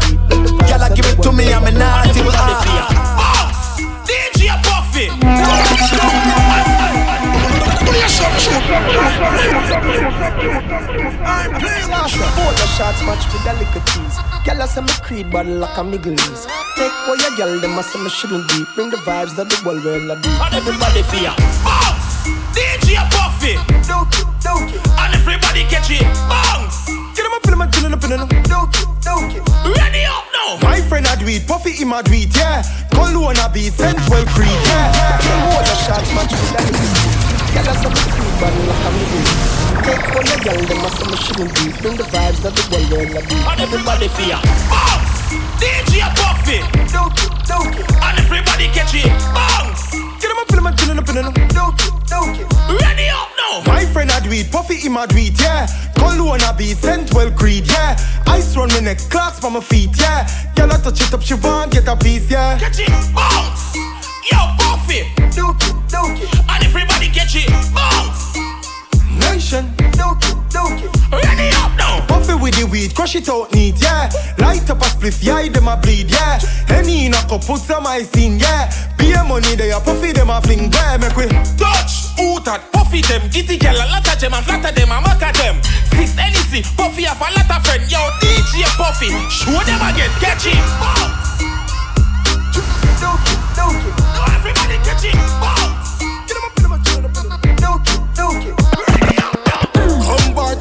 [0.68, 2.22] Gyal give it to me, I'm a naughty.
[2.22, 3.48] but ah.
[4.06, 5.08] DJ Buffy.
[12.38, 14.16] Four the shots match with the liquor cheese.
[14.44, 16.46] Gyal say me creed, but like a Miguel's.
[16.76, 18.64] Take away your gyal, them a say me shouldn't be.
[18.74, 20.28] Bring the vibes that the world will do.
[20.28, 21.34] And everybody fear.
[21.64, 21.97] Bounce.
[22.54, 23.54] DJ Buffy.
[23.86, 24.78] Dookie, dookie.
[24.98, 26.04] And everybody catch it.
[26.28, 26.86] Bounce.
[27.14, 28.28] Get him up, feel him, chillin' up in him.
[28.44, 29.40] Dookie, dookie.
[29.76, 30.58] Ready up now.
[30.62, 32.62] My friend a do it, Puffy him a do it, yeah.
[32.90, 35.18] Cologne a beat, Central Creed, yeah.
[35.50, 37.28] Four the shots match with the liquor cheese.
[37.54, 39.58] Gyal say me creed, but like a Miguel's.
[39.86, 41.64] Take away your gyal, them a say me shouldn't be.
[41.80, 43.36] Bring the vibes that the world will do.
[43.36, 44.38] And everybody fear.
[44.68, 45.32] Bounce.
[45.60, 46.58] DJ Buffy.
[46.92, 47.84] Dookie, dookie.
[48.02, 49.10] And everybody catch it.
[49.34, 49.77] Bounce.
[50.46, 52.80] Get him up, feel him, chillin' up in dookie.
[52.80, 53.62] Ready up now.
[53.66, 55.66] My friend do it, Puffy him do it, yeah.
[55.94, 57.96] Cologne a beat, Central Creed, yeah.
[58.26, 60.26] Ice round my neck, clocks for my feet, yeah.
[60.54, 62.58] Girl I touch it up, she want get a piece, yeah.
[62.58, 62.88] Catch it.
[63.14, 63.76] Bounce.
[64.30, 65.02] Yo, Buffy.
[65.34, 66.28] Dookie, dookie.
[66.48, 67.50] And everybody catch it.
[67.74, 68.36] Bounce.
[69.18, 69.74] Nation,
[70.50, 70.88] dookie.
[71.12, 72.04] Ready up now.
[72.06, 74.10] Puffy with the weed, crush it out neat, yeah.
[74.38, 76.38] Light up a spliff, yeah, them a bleed, yeah.
[76.66, 78.70] Henny in a cup, put some ice in, yeah.
[78.98, 81.26] Pay money, they a puffy, them a fling, where make we
[81.56, 82.08] touch.
[82.18, 85.22] Who that Puffy them, gitty girl, a lot of them, and flatter them, and mock
[85.22, 85.60] at them.
[85.92, 87.84] Six NEC, Puffy have a lot of friend.
[87.90, 90.56] Yo, DJ Puffy, show them again, catch it.
[90.80, 91.27] Bounce.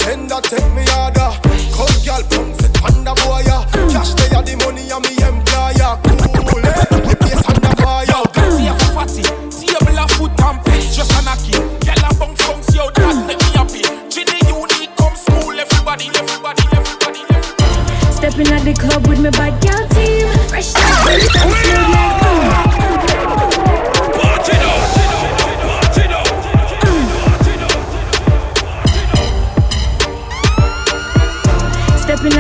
[0.07, 1.31] Bartender, take me order.
[1.75, 3.65] Come girl, come sit panda boy, yeah.
[3.91, 5.99] Cash they are the money and me employer.
[6.47, 6.85] Cool, eh?
[6.89, 8.05] The place under fire.
[8.07, 9.23] Yo, girl, see a fatty.
[9.51, 11.53] See a bill of foot and pitch, just a knocky.
[11.83, 13.83] Girl, a bounce, bounce, yo, that make me happy.
[14.09, 18.11] Ginny, unique, come school, everybody, everybody, everybody, everybody.
[18.11, 20.27] Stepping at the club with my bad girl team.
[20.47, 22.16] Fresh like I'm like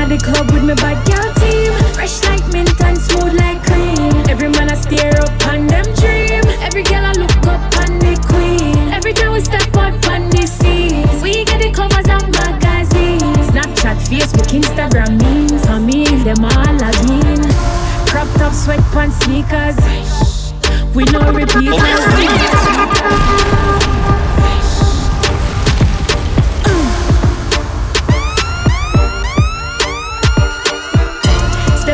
[0.09, 1.73] the club with my bad girl team.
[1.93, 4.13] Fresh like mint and smooth like cream.
[4.29, 6.43] Every man I stare up on them dream.
[6.63, 8.77] Every girl I look up on the queen.
[8.93, 13.47] Every time we step out on the scene, we get the covers and magazines.
[13.51, 15.65] Snapchat, Facebook, Instagram memes.
[15.65, 17.43] For me, them all login.
[18.07, 19.75] Crop top, sweatpants, sneakers.
[20.95, 21.97] We no repeaters.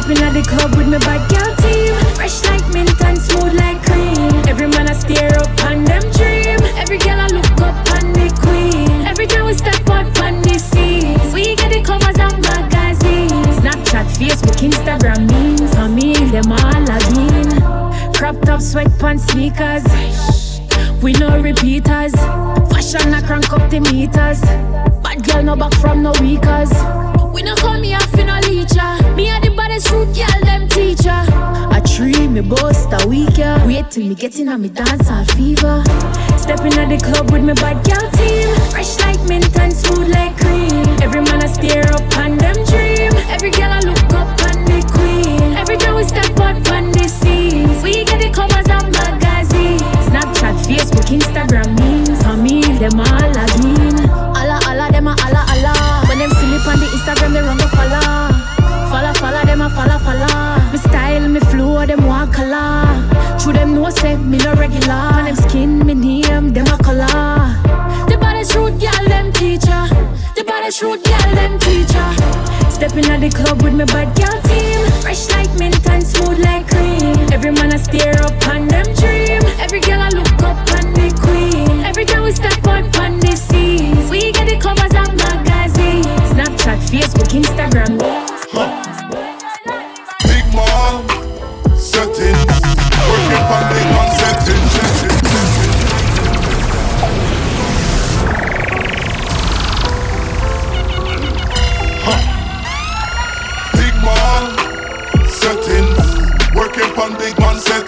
[0.03, 1.95] Stepping at the club with my bad girl team.
[2.15, 4.35] Fresh like mint and smooth like cream.
[4.51, 6.59] Every man I stare up on them dream.
[6.75, 9.07] Every girl I look up on the queen.
[9.07, 13.47] Every time we step out on the scene, we get the covers and magazines.
[13.63, 15.73] Snapchat, Facebook, Instagram memes.
[15.73, 18.13] For me, them all login.
[18.13, 19.87] Crop top, sweatpants, sneakers.
[21.01, 22.11] We no repeaters.
[22.67, 24.41] Fashion I crank up the meters.
[24.99, 26.75] Bad girl no back from no weakers.
[27.33, 29.15] We no come here for no leecher.
[29.15, 29.29] Me
[29.73, 31.23] and baddest root girl, them teacher.
[31.71, 33.07] A tree, me boast a.
[33.07, 35.83] Wait till me get in on me dance all fever.
[36.37, 38.53] Stepping at the club with me bad girl team.
[38.71, 40.85] Fresh like mint and smooth like cream.
[41.01, 43.13] Every man I stare up on them dream.
[43.29, 45.53] Every girl I look up on the queen.
[45.53, 49.81] Every time we step out on the scenes, we get the covers and magazines.
[50.07, 52.21] Snapchat, Facebook, Instagram memes.
[52.23, 54.09] For me, them all again.
[54.09, 55.93] Alla, alla, them a alla, alla.
[57.13, 57.62] up in the
[64.33, 64.87] me no regular.
[65.13, 67.37] Man, them skin, me name, them a color.
[68.09, 69.83] The baddest rude girl, them teacher.
[70.35, 72.09] The baddest rude girl, them teacher.
[72.71, 74.81] Stepping at the club with my bad girl team.
[75.01, 77.15] Fresh like mint and smooth like cream.
[77.31, 79.41] Every man I stare up on them dream.
[79.61, 81.85] Every girl I look up on the queen.
[81.85, 84.09] Every girl we step out on the scene.
[84.09, 86.25] We get the covers of magazines.
[86.33, 87.92] Snapchat, Facebook, Instagram.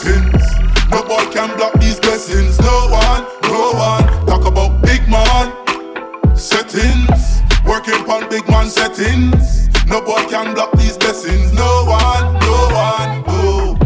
[0.06, 0.90] Man settings.
[0.92, 2.60] No boy can block these blessings.
[2.60, 4.26] No one, no one.
[4.28, 5.52] Talk about big man
[6.36, 9.70] settings, working on big man settings.
[9.88, 11.54] No boy can block these blessings.
[11.54, 13.78] No one, no one, no.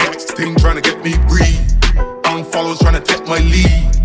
[0.00, 1.60] X thing trying to get me breathe.
[2.24, 3.99] Unfollows trying to take my lead.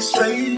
[0.00, 0.49] Straight.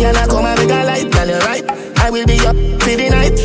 [0.00, 1.64] Me and I come and make a light, tell you right.
[2.00, 3.36] I will be up till the night.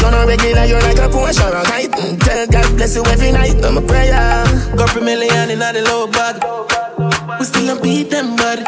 [0.00, 1.92] You're not regular, you're like a Porsche or a kite.
[1.92, 3.62] Mm, Tell God bless you every night.
[3.64, 4.16] I'm a prayer.
[4.76, 6.40] Got per million in the low bag.
[7.38, 8.64] We still don't beat them bad.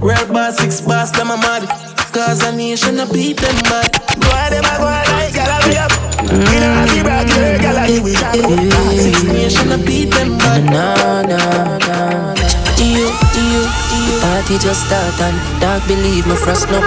[0.00, 1.68] Rare bar, six bars, them a mad.
[2.12, 3.92] Cause a nation a beat them bad.
[4.16, 5.92] Go ahead, them a go ahead, like, girl, I be up.
[6.24, 8.96] We don't have to brag, girl, girl, I we shall go.
[8.96, 10.64] Six nation a beat them bad.
[10.64, 12.55] Nah, nah, nah.
[12.78, 14.20] You, do you, do you.
[14.20, 16.80] Party just start and dog believe me frost no.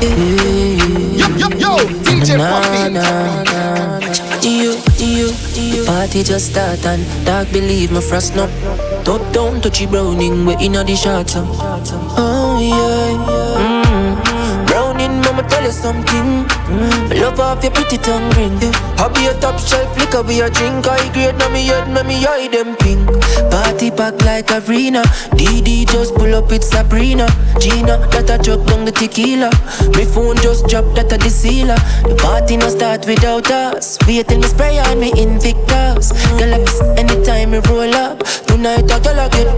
[0.00, 1.76] Yo, yo, yo,
[2.06, 4.00] DJ nah, nah, nah.
[4.42, 5.84] You, you, you.
[5.84, 8.46] Party just start and dog believe me frost no.
[9.04, 11.36] Top down touchy browning we inna the shots.
[11.36, 11.44] uh.
[12.16, 13.39] Oh yeah.
[15.70, 16.44] You something.
[16.66, 17.20] Mm.
[17.20, 18.58] Love off your pretty tongue ring.
[18.98, 20.86] I be a top shelf liquor, be a drink.
[20.86, 23.06] I grade na me head, na me eye them pink.
[23.50, 25.02] Party pack like arena.
[25.38, 27.26] DD just pull up with Sabrina.
[27.60, 29.50] Gina, that a chuck down the tequila.
[29.96, 31.80] Me phone just drop that a the sealer.
[32.08, 33.98] The party no start without us.
[34.06, 36.12] Wait till me spray on me Invictus.
[36.38, 36.60] Girl, I
[36.98, 38.18] anytime me roll up.
[38.46, 39.48] Tonight I I get.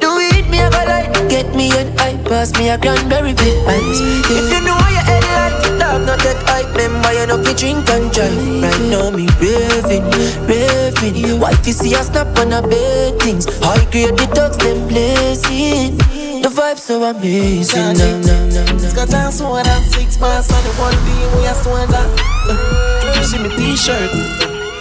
[0.00, 3.66] Do it, me a go like Get me head high, pass me a cranberry with
[3.66, 4.00] ice
[4.30, 7.52] If you know how your head like dog, not that hype Remember you know fi
[7.54, 10.06] drink and drive Right now me raving,
[10.46, 14.86] raving Wife you see a snap on a bed things High grade the dogs them
[14.86, 15.98] blazing
[16.42, 20.62] The vibe so amazing, no, no, no, no Got down so that six bars on
[20.64, 23.28] the one day we are so that.
[23.30, 24.10] She me t-shirt.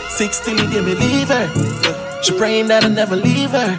[0.09, 1.47] Six till the day me leave her.
[2.23, 3.77] She praying that I never leave her.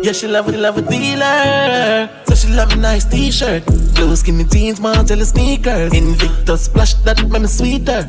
[0.00, 2.08] Yeah, she love it, love a dealer.
[2.26, 3.64] So she love a nice t-shirt.
[3.94, 5.92] Blue skinny jeans, Margiela sneakers.
[5.92, 8.08] Invictus splash that make me sweeter.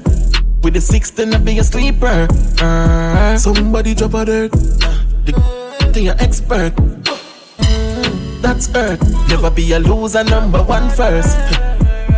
[0.61, 2.27] With the six, then I be a sleeper.
[2.61, 4.51] Uh, somebody drop a dirt.
[4.51, 6.73] The thing you're expert.
[8.41, 9.01] That's earth.
[9.29, 11.37] Never be a loser, number one first.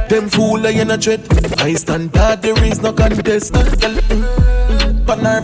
[0.10, 1.22] Them fool I in a dread.
[1.62, 3.54] I stand that there is no contest.
[3.54, 5.40] Mm, mm, Pan uh,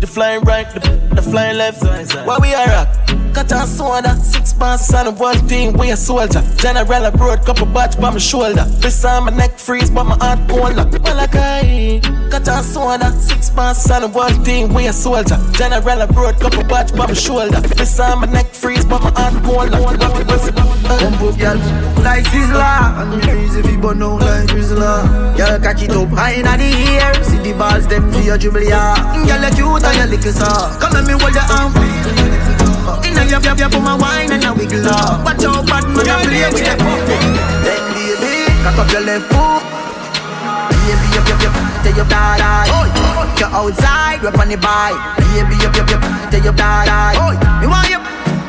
[0.00, 0.80] The flying right, the,
[1.14, 1.82] the flying left.
[2.26, 2.86] Why we are?
[3.34, 6.42] Cut on soda, six months on one thing, we a soldier.
[6.56, 8.64] General abroad, couple batch by my shoulder.
[8.80, 10.84] This on my neck freeze, but my heart colder.
[11.00, 15.38] Malachi, cut on soda, six months on one thing, we a soldier.
[15.52, 17.60] General abroad, couple batch by my shoulder.
[17.60, 19.78] This on my neck freeze, but my heart colder.
[19.80, 21.56] Bump up, girl,
[22.04, 23.00] like Sizzla.
[23.00, 25.36] And the if you burn out like Sizzla.
[25.38, 27.14] Girl, catch it up high in the air.
[27.24, 28.60] See the balls, them for your dribble.
[28.60, 30.80] Girl, you cute and you it up.
[30.80, 32.01] Come let me hold your arm.
[33.12, 35.20] Inna your your your put my wine and a wiggle up.
[35.20, 37.20] Watch out, bad man, I play with the puppet.
[37.60, 39.62] Then baby, cock up your left foot.
[40.72, 41.54] Baby, up, up, up,
[41.84, 42.88] tell your dad, oh,
[43.36, 44.96] you outside, rep on the bike.
[45.20, 46.00] Baby, up, up, up,
[46.32, 46.88] tell your dad,
[47.20, 48.00] oh, me want you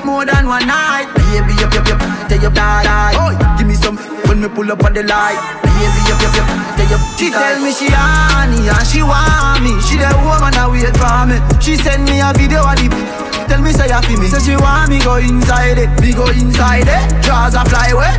[0.07, 1.11] more than one night.
[1.11, 1.99] Baby, up, up, up,
[2.31, 2.87] tell your dad,
[3.19, 3.97] oh, give me some
[4.31, 5.43] when me pull up on the light.
[5.59, 6.47] Baby, up, up, up,
[6.79, 9.75] tell your She tell me she honey and she want me.
[9.83, 11.35] She the woman that wait for me.
[11.59, 14.27] She send me a video of the Tell me say you feel me.
[14.27, 15.89] Say she want me go inside it.
[16.01, 17.03] Me go inside it.
[17.23, 18.15] Jaws a fly away.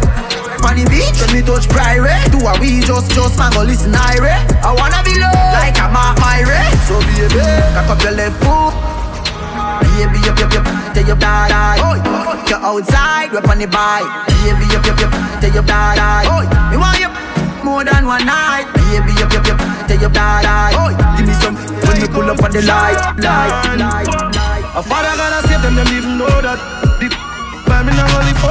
[0.65, 2.33] On the beach, when me touch private.
[2.33, 4.33] Do a we just, just man go listen Ire
[4.65, 6.57] I wanna be low, like I'm a Myre
[6.89, 7.45] So baby,
[7.77, 8.73] cock up your left foot.
[9.85, 10.65] Baby, up, up, up,
[10.97, 12.01] tell your dad I
[12.49, 14.09] You outside, rep on the bike.
[14.41, 15.13] Baby, up, up, up,
[15.45, 16.25] tell your dad I
[16.73, 17.13] Me want you
[17.61, 18.65] more than one night.
[18.73, 20.73] Baby, up, up, up, tell your dad I
[21.19, 24.24] Give me some, when me pull up on the Light, light, light
[24.77, 26.59] A father gonna save them, them even know that
[26.99, 27.07] The
[27.71, 28.51] man me not only for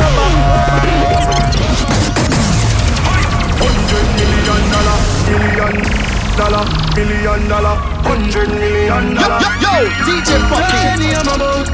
[3.59, 4.97] Hundred million dollar,
[5.27, 5.75] billion
[6.39, 6.63] dollar,
[6.95, 7.75] billion dollar,
[8.07, 9.39] hundred million dollar.
[9.59, 11.67] Yo, yo, yo, DJ about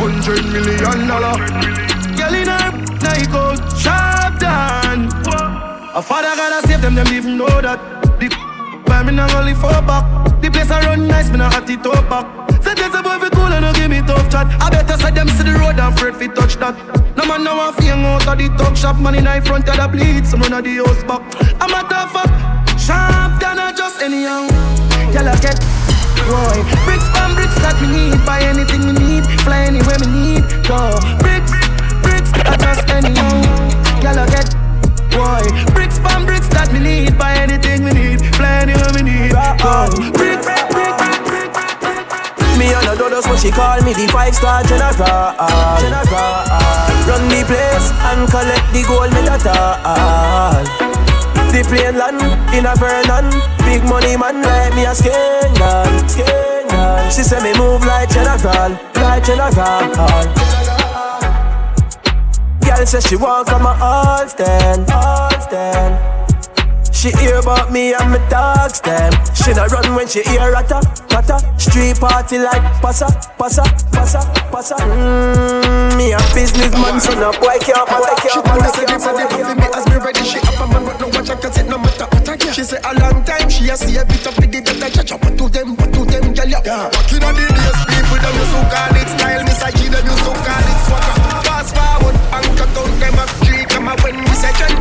[0.00, 1.36] Hundred million dollar.
[2.16, 2.72] Girl in her
[3.04, 3.28] Nike
[3.76, 5.12] sharp down
[5.94, 7.78] A father gotta save them, them even know that
[8.18, 8.32] The
[8.88, 10.08] man me not only for back
[10.40, 12.26] The place I run nice, me not hot it up back
[12.64, 13.37] Say there's a boy
[13.88, 14.46] me tough chat.
[14.60, 16.76] I better say them see the road and afraid fi touch that.
[17.16, 19.00] No man now want hang out of the talk shop.
[19.00, 21.24] Man in front of the bleed, some run the house back.
[21.60, 22.30] I'm a tough fuck,
[22.78, 24.46] sharp than I just anyhow
[25.08, 25.58] I get
[26.28, 28.20] Roy Bricks from bricks that me need.
[28.28, 29.24] Buy anything me need.
[29.42, 30.44] Fly anywhere me need.
[30.68, 31.00] Go.
[31.24, 31.52] Bricks,
[32.04, 33.40] bricks I just anyhow
[34.04, 34.52] I get
[35.10, 35.42] Boy.
[35.72, 37.18] Bricks from bricks that me need.
[37.18, 38.20] Buy anything me need.
[38.36, 39.32] Fly anywhere me need.
[39.32, 39.90] Go.
[40.14, 40.97] Bricks, Bricks,
[42.58, 44.92] me on the dodos when she call me the five star general.
[47.06, 49.38] Run the place and collect the gold medal.
[51.54, 52.20] The plane land
[52.52, 53.30] in a Vernon.
[53.68, 56.08] Big money man like me a Skenyan
[57.14, 59.52] She say me move like general Like general.
[62.64, 66.17] Girl say she want come a all stand All stand
[66.98, 69.14] she hear about me and my dogs them.
[69.30, 70.82] She not run when she hear rata,
[71.14, 71.38] rata.
[71.54, 73.06] Street party like passa,
[73.38, 73.62] passa,
[73.94, 74.18] passa,
[74.50, 74.74] passa.
[74.74, 78.34] Mmm, me a businessman, so no boy can't, boy can't.
[78.34, 80.24] She told me say this and they me as me ready.
[80.26, 82.54] She up a man but no watch her cause it no matter what I get.
[82.54, 84.90] She say a long time she a see a bit of the day that I
[84.90, 86.66] catch up to them, but to them, girl, yeah.
[86.66, 89.42] Back in the days, people them used to call it style.
[89.46, 91.16] Miss I them used to call it swagger.
[91.46, 93.62] Fast forward, bank account them up three.
[93.70, 94.77] Come out when we say trend,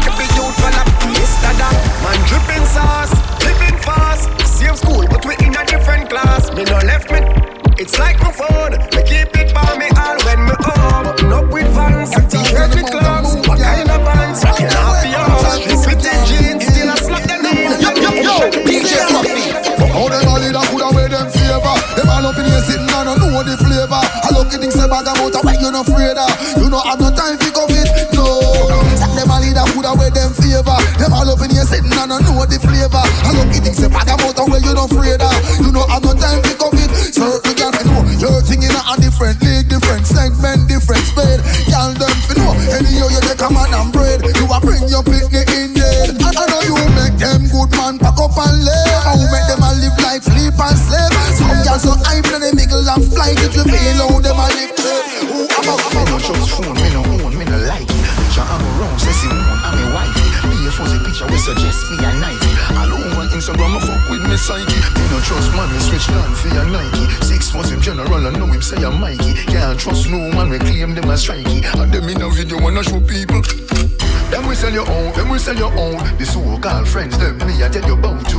[2.68, 3.14] sauce,
[3.44, 4.30] living fast.
[4.46, 6.52] Same school, but we in a different class.
[6.54, 7.20] Me no left me.
[7.78, 8.74] It's like my phone.
[8.96, 11.04] Me keep it by me all when me home.
[11.06, 13.36] Button up with fans, t-shirt with clocks.
[13.48, 14.44] What kind of bands?
[14.44, 15.86] Rocking off your house.
[15.86, 17.82] Fitted jeans, still a slap them down.
[17.82, 19.68] Yo, yo, yo, DJ Puffy.
[19.98, 22.90] How them all leader coulda wear them favor Them all up in here sitting and
[22.90, 26.18] don't know the flavor I look at things say bag about a you no afraid
[26.18, 27.70] of You know have no time fi come
[31.68, 33.04] sitting and don't know the flavor.
[33.04, 35.36] I look at things say bag about a why you no afraid of.
[35.60, 38.72] You know have no time fi come it Certain girl fi know Your thing in
[38.72, 43.50] a different league, different segment, different spade Girl them fi know Anyhow you take a
[43.52, 44.24] man and bread.
[44.24, 45.37] You a bring your picnic
[75.40, 75.98] sell your own.
[76.18, 78.37] The so-called friends, them me I tell you about to.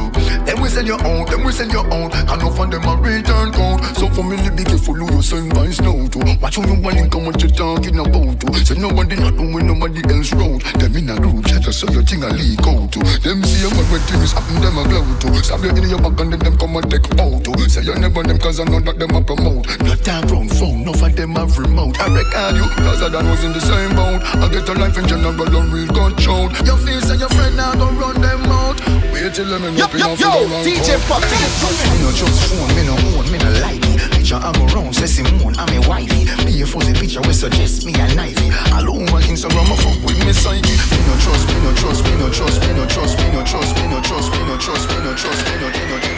[0.79, 2.07] Sell your own, them we sell your own.
[2.15, 3.83] And no of them a return code.
[3.99, 6.39] So for me, be careful who you send by snow to.
[6.39, 8.55] Watch who you want and come what you talking about to.
[8.63, 10.63] Say nobody not doing nobody else road.
[10.79, 13.03] Them in a group chat, so your thing a leak out to.
[13.27, 15.43] Them see a man when things happen, them a glow to.
[15.43, 17.59] Stab you in your back and then them come and take out to.
[17.67, 19.67] say you never them cause I know that them a promote.
[19.83, 21.99] Not that round phone, no of them have remote.
[21.99, 24.23] I reckon you, cause I done was in the same boat.
[24.39, 26.55] I get a life in general, don't real control.
[26.63, 28.98] Your face and your friend now don't run them out.
[29.19, 31.27] Wait till them up in a Yo, DJ Poppy.
[31.91, 33.99] Me no just phone, me no own, me no like it.
[34.15, 36.31] Picture I'm around, say Simone, I'm a wifey.
[36.47, 38.47] Me a fuzzy picture, we suggest me a knifey.
[38.79, 40.63] Alone on Instagram, I fuck with me psyche.
[40.63, 43.75] Me no trust, me no trust, me no trust, me no trust, me no trust,
[43.75, 46.18] me no trust, me no trust, me no trust, me no, me no, me no,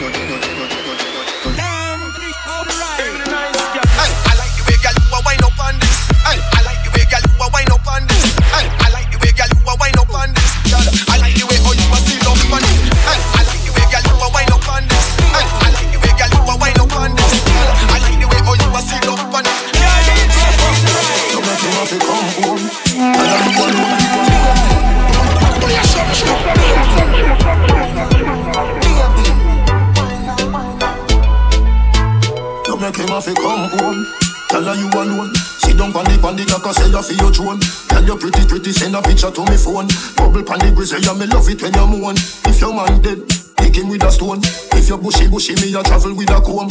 [38.81, 39.85] Send a picture to me phone.
[40.17, 42.17] Bubble pan the grizzly, me love it when you moan.
[42.49, 43.21] If your man dead,
[43.61, 44.41] pick him with a stone.
[44.73, 46.65] If you bushy bushy, me a travel with a comb.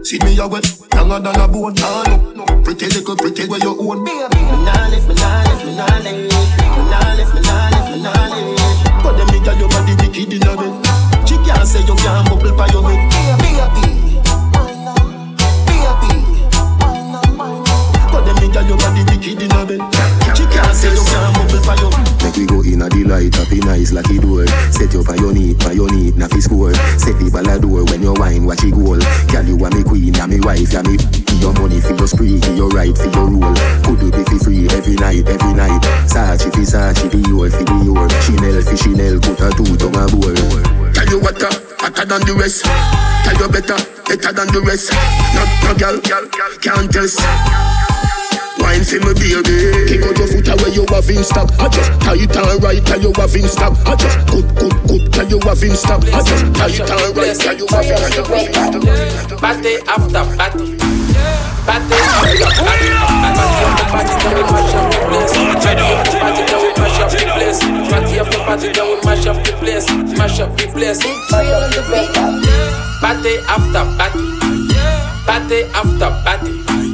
[0.00, 0.64] See me a wet,
[0.96, 1.76] younger than a bone.
[1.76, 4.00] Nah, no, no, pretty little pretty where you own.
[4.08, 4.14] Me
[4.64, 6.32] nah lift, me nah lift, me nah lift, me
[6.88, 9.04] nah lift, me nah lift, me nah lift.
[9.04, 10.72] But them nigga your body wicked in a bed.
[11.28, 13.09] She can't say you can't bubble by your head.
[18.50, 19.78] Nigga your body wicked in a bed.
[20.34, 21.38] She can't say you can't
[22.18, 24.42] Make we go in a delight, happy nice lucky door.
[24.74, 26.74] Set you on your knee, on your knee, na fi score.
[26.98, 28.98] Set the ball door when you wine, watch it goal.
[29.30, 30.98] Girl, you are me queen, ya me wife, ya me.
[31.38, 33.54] Your money for your spree, for your right, for your rule.
[33.86, 35.78] Could you be fi free every night, every night?
[36.10, 38.10] Sachi fi Sachi, fi your, fi the your.
[38.26, 40.34] Chanel fi Chanel, put a two tongue a bowl.
[40.90, 42.66] Tell you what, uh, hotter than the rest.
[42.66, 43.78] Tell you better,
[44.10, 44.90] better than the rest.
[45.38, 46.02] No, no girl,
[46.58, 47.22] can't test
[48.70, 51.90] wine for me baby Kick out your foot away you have in stock I just
[52.00, 55.40] tight and right tell you have in stock I just good good good tell you
[55.42, 58.30] have in stock I just tight and right tell you have in stock
[59.42, 60.78] Party after party
[61.66, 66.42] Party after party Party after party then we mash up the place Party after party
[66.46, 67.60] then we mash up the place
[67.90, 71.02] Party after party then we mash up the place Mash up the place
[73.00, 74.22] Party after party
[75.26, 76.89] Party after party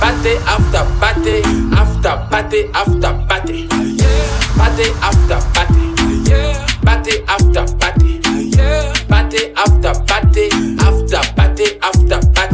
[0.00, 1.42] Party after party,
[1.74, 3.68] after party after party.
[4.56, 5.86] Party after party.
[6.84, 8.20] Party after party.
[9.08, 10.48] Party after party,
[10.80, 11.17] after.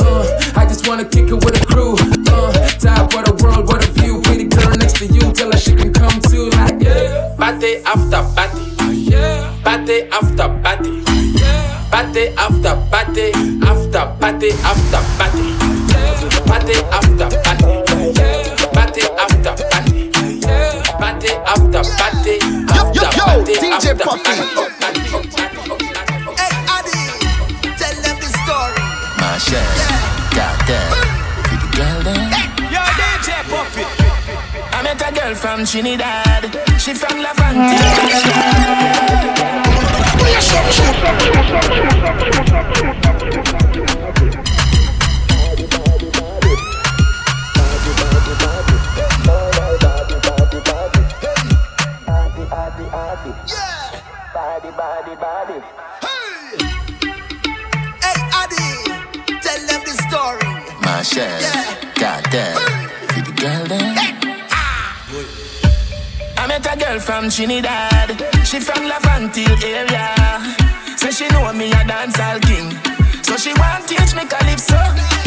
[0.00, 1.94] Uh, I just wanna kick it with a crew.
[2.28, 4.20] Uh, top of the world, what a view.
[4.22, 6.50] Pretty girl next to you, tell her she can come too.
[6.50, 7.34] Like, yeah.
[7.36, 8.64] Party after party.
[9.64, 11.02] Party after party.
[11.90, 13.32] Party after party.
[13.62, 15.44] After party after party.
[16.46, 17.72] Party after party.
[18.74, 20.10] Party after party.
[21.00, 22.38] Party after party.
[22.70, 24.34] After party DJ after Poppy.
[26.38, 27.00] Hey Addy,
[27.76, 28.80] tell them the story
[29.18, 29.66] My share,
[35.30, 36.44] girl from Trinidad.
[36.80, 37.76] She from Levante.
[54.34, 55.62] Body, body, body.
[59.82, 60.40] The story.
[61.40, 61.80] Yeah.
[63.14, 63.94] see the girl there.
[63.94, 64.19] Hey
[66.60, 68.10] met a girl from Trinidad.
[68.44, 70.08] She from Laventille area.
[70.96, 72.70] Say she know me a dancehall king.
[73.22, 74.80] So she want teach me calypso.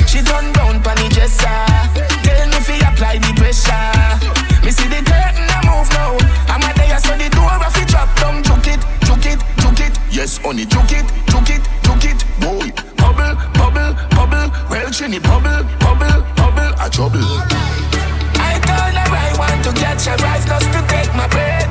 [0.07, 1.65] She done down pon the dresser.
[2.23, 4.65] Tell me fi apply the pressure.
[4.65, 6.17] Me see the curtain a move now.
[6.51, 8.43] I'm a there so the door a fi drop down.
[8.43, 9.93] Juke it, juke it, juke it.
[10.11, 12.19] Yes, honey, juke it, juke it, juke it.
[12.41, 14.47] Boy, bubble, bubble, bubble.
[14.69, 16.73] Well, Trini, bubble, bubble, bubble.
[16.79, 17.73] A trouble.
[18.61, 21.69] Her I want to catch a rise just to take my breath.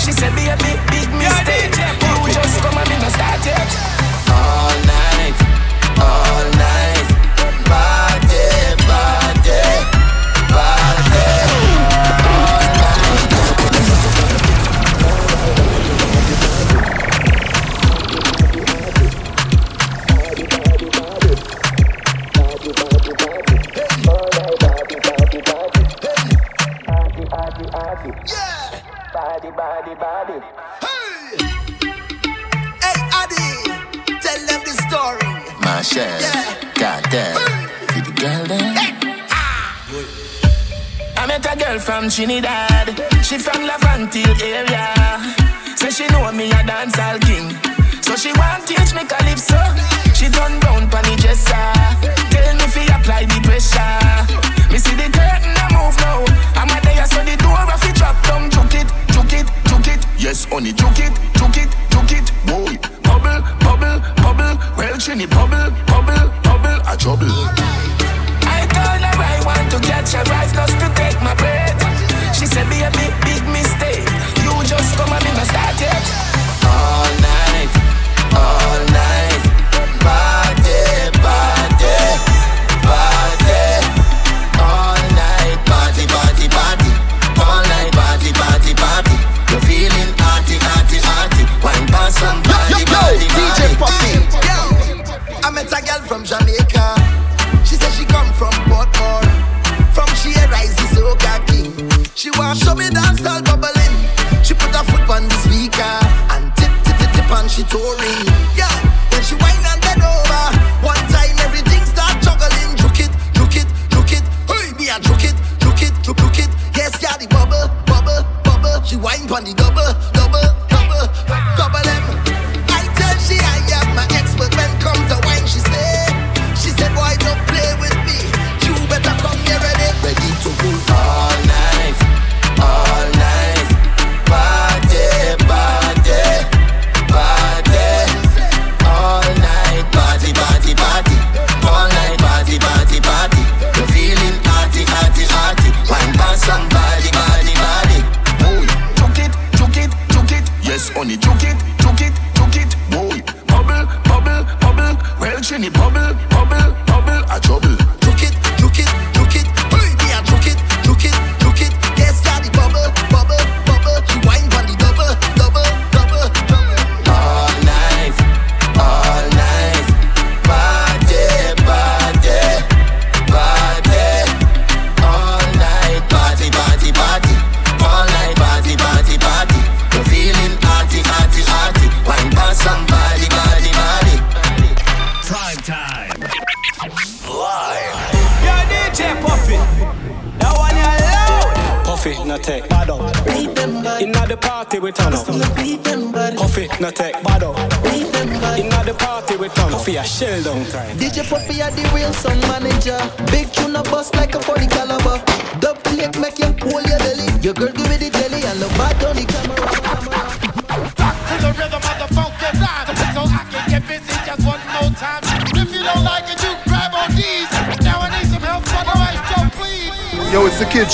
[0.00, 1.95] She said, be a big, big mistake.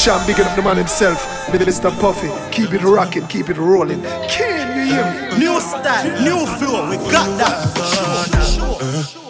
[0.03, 1.49] Champ, big up the man himself.
[1.53, 1.89] Middle Mr.
[2.01, 2.29] Puffy.
[2.51, 4.03] Keep it rocking, keep it rolling.
[4.29, 5.39] Can you hear me?
[5.39, 6.91] New style, new flow.
[6.91, 8.59] We got that.
[8.59, 9.22] Sure, sure.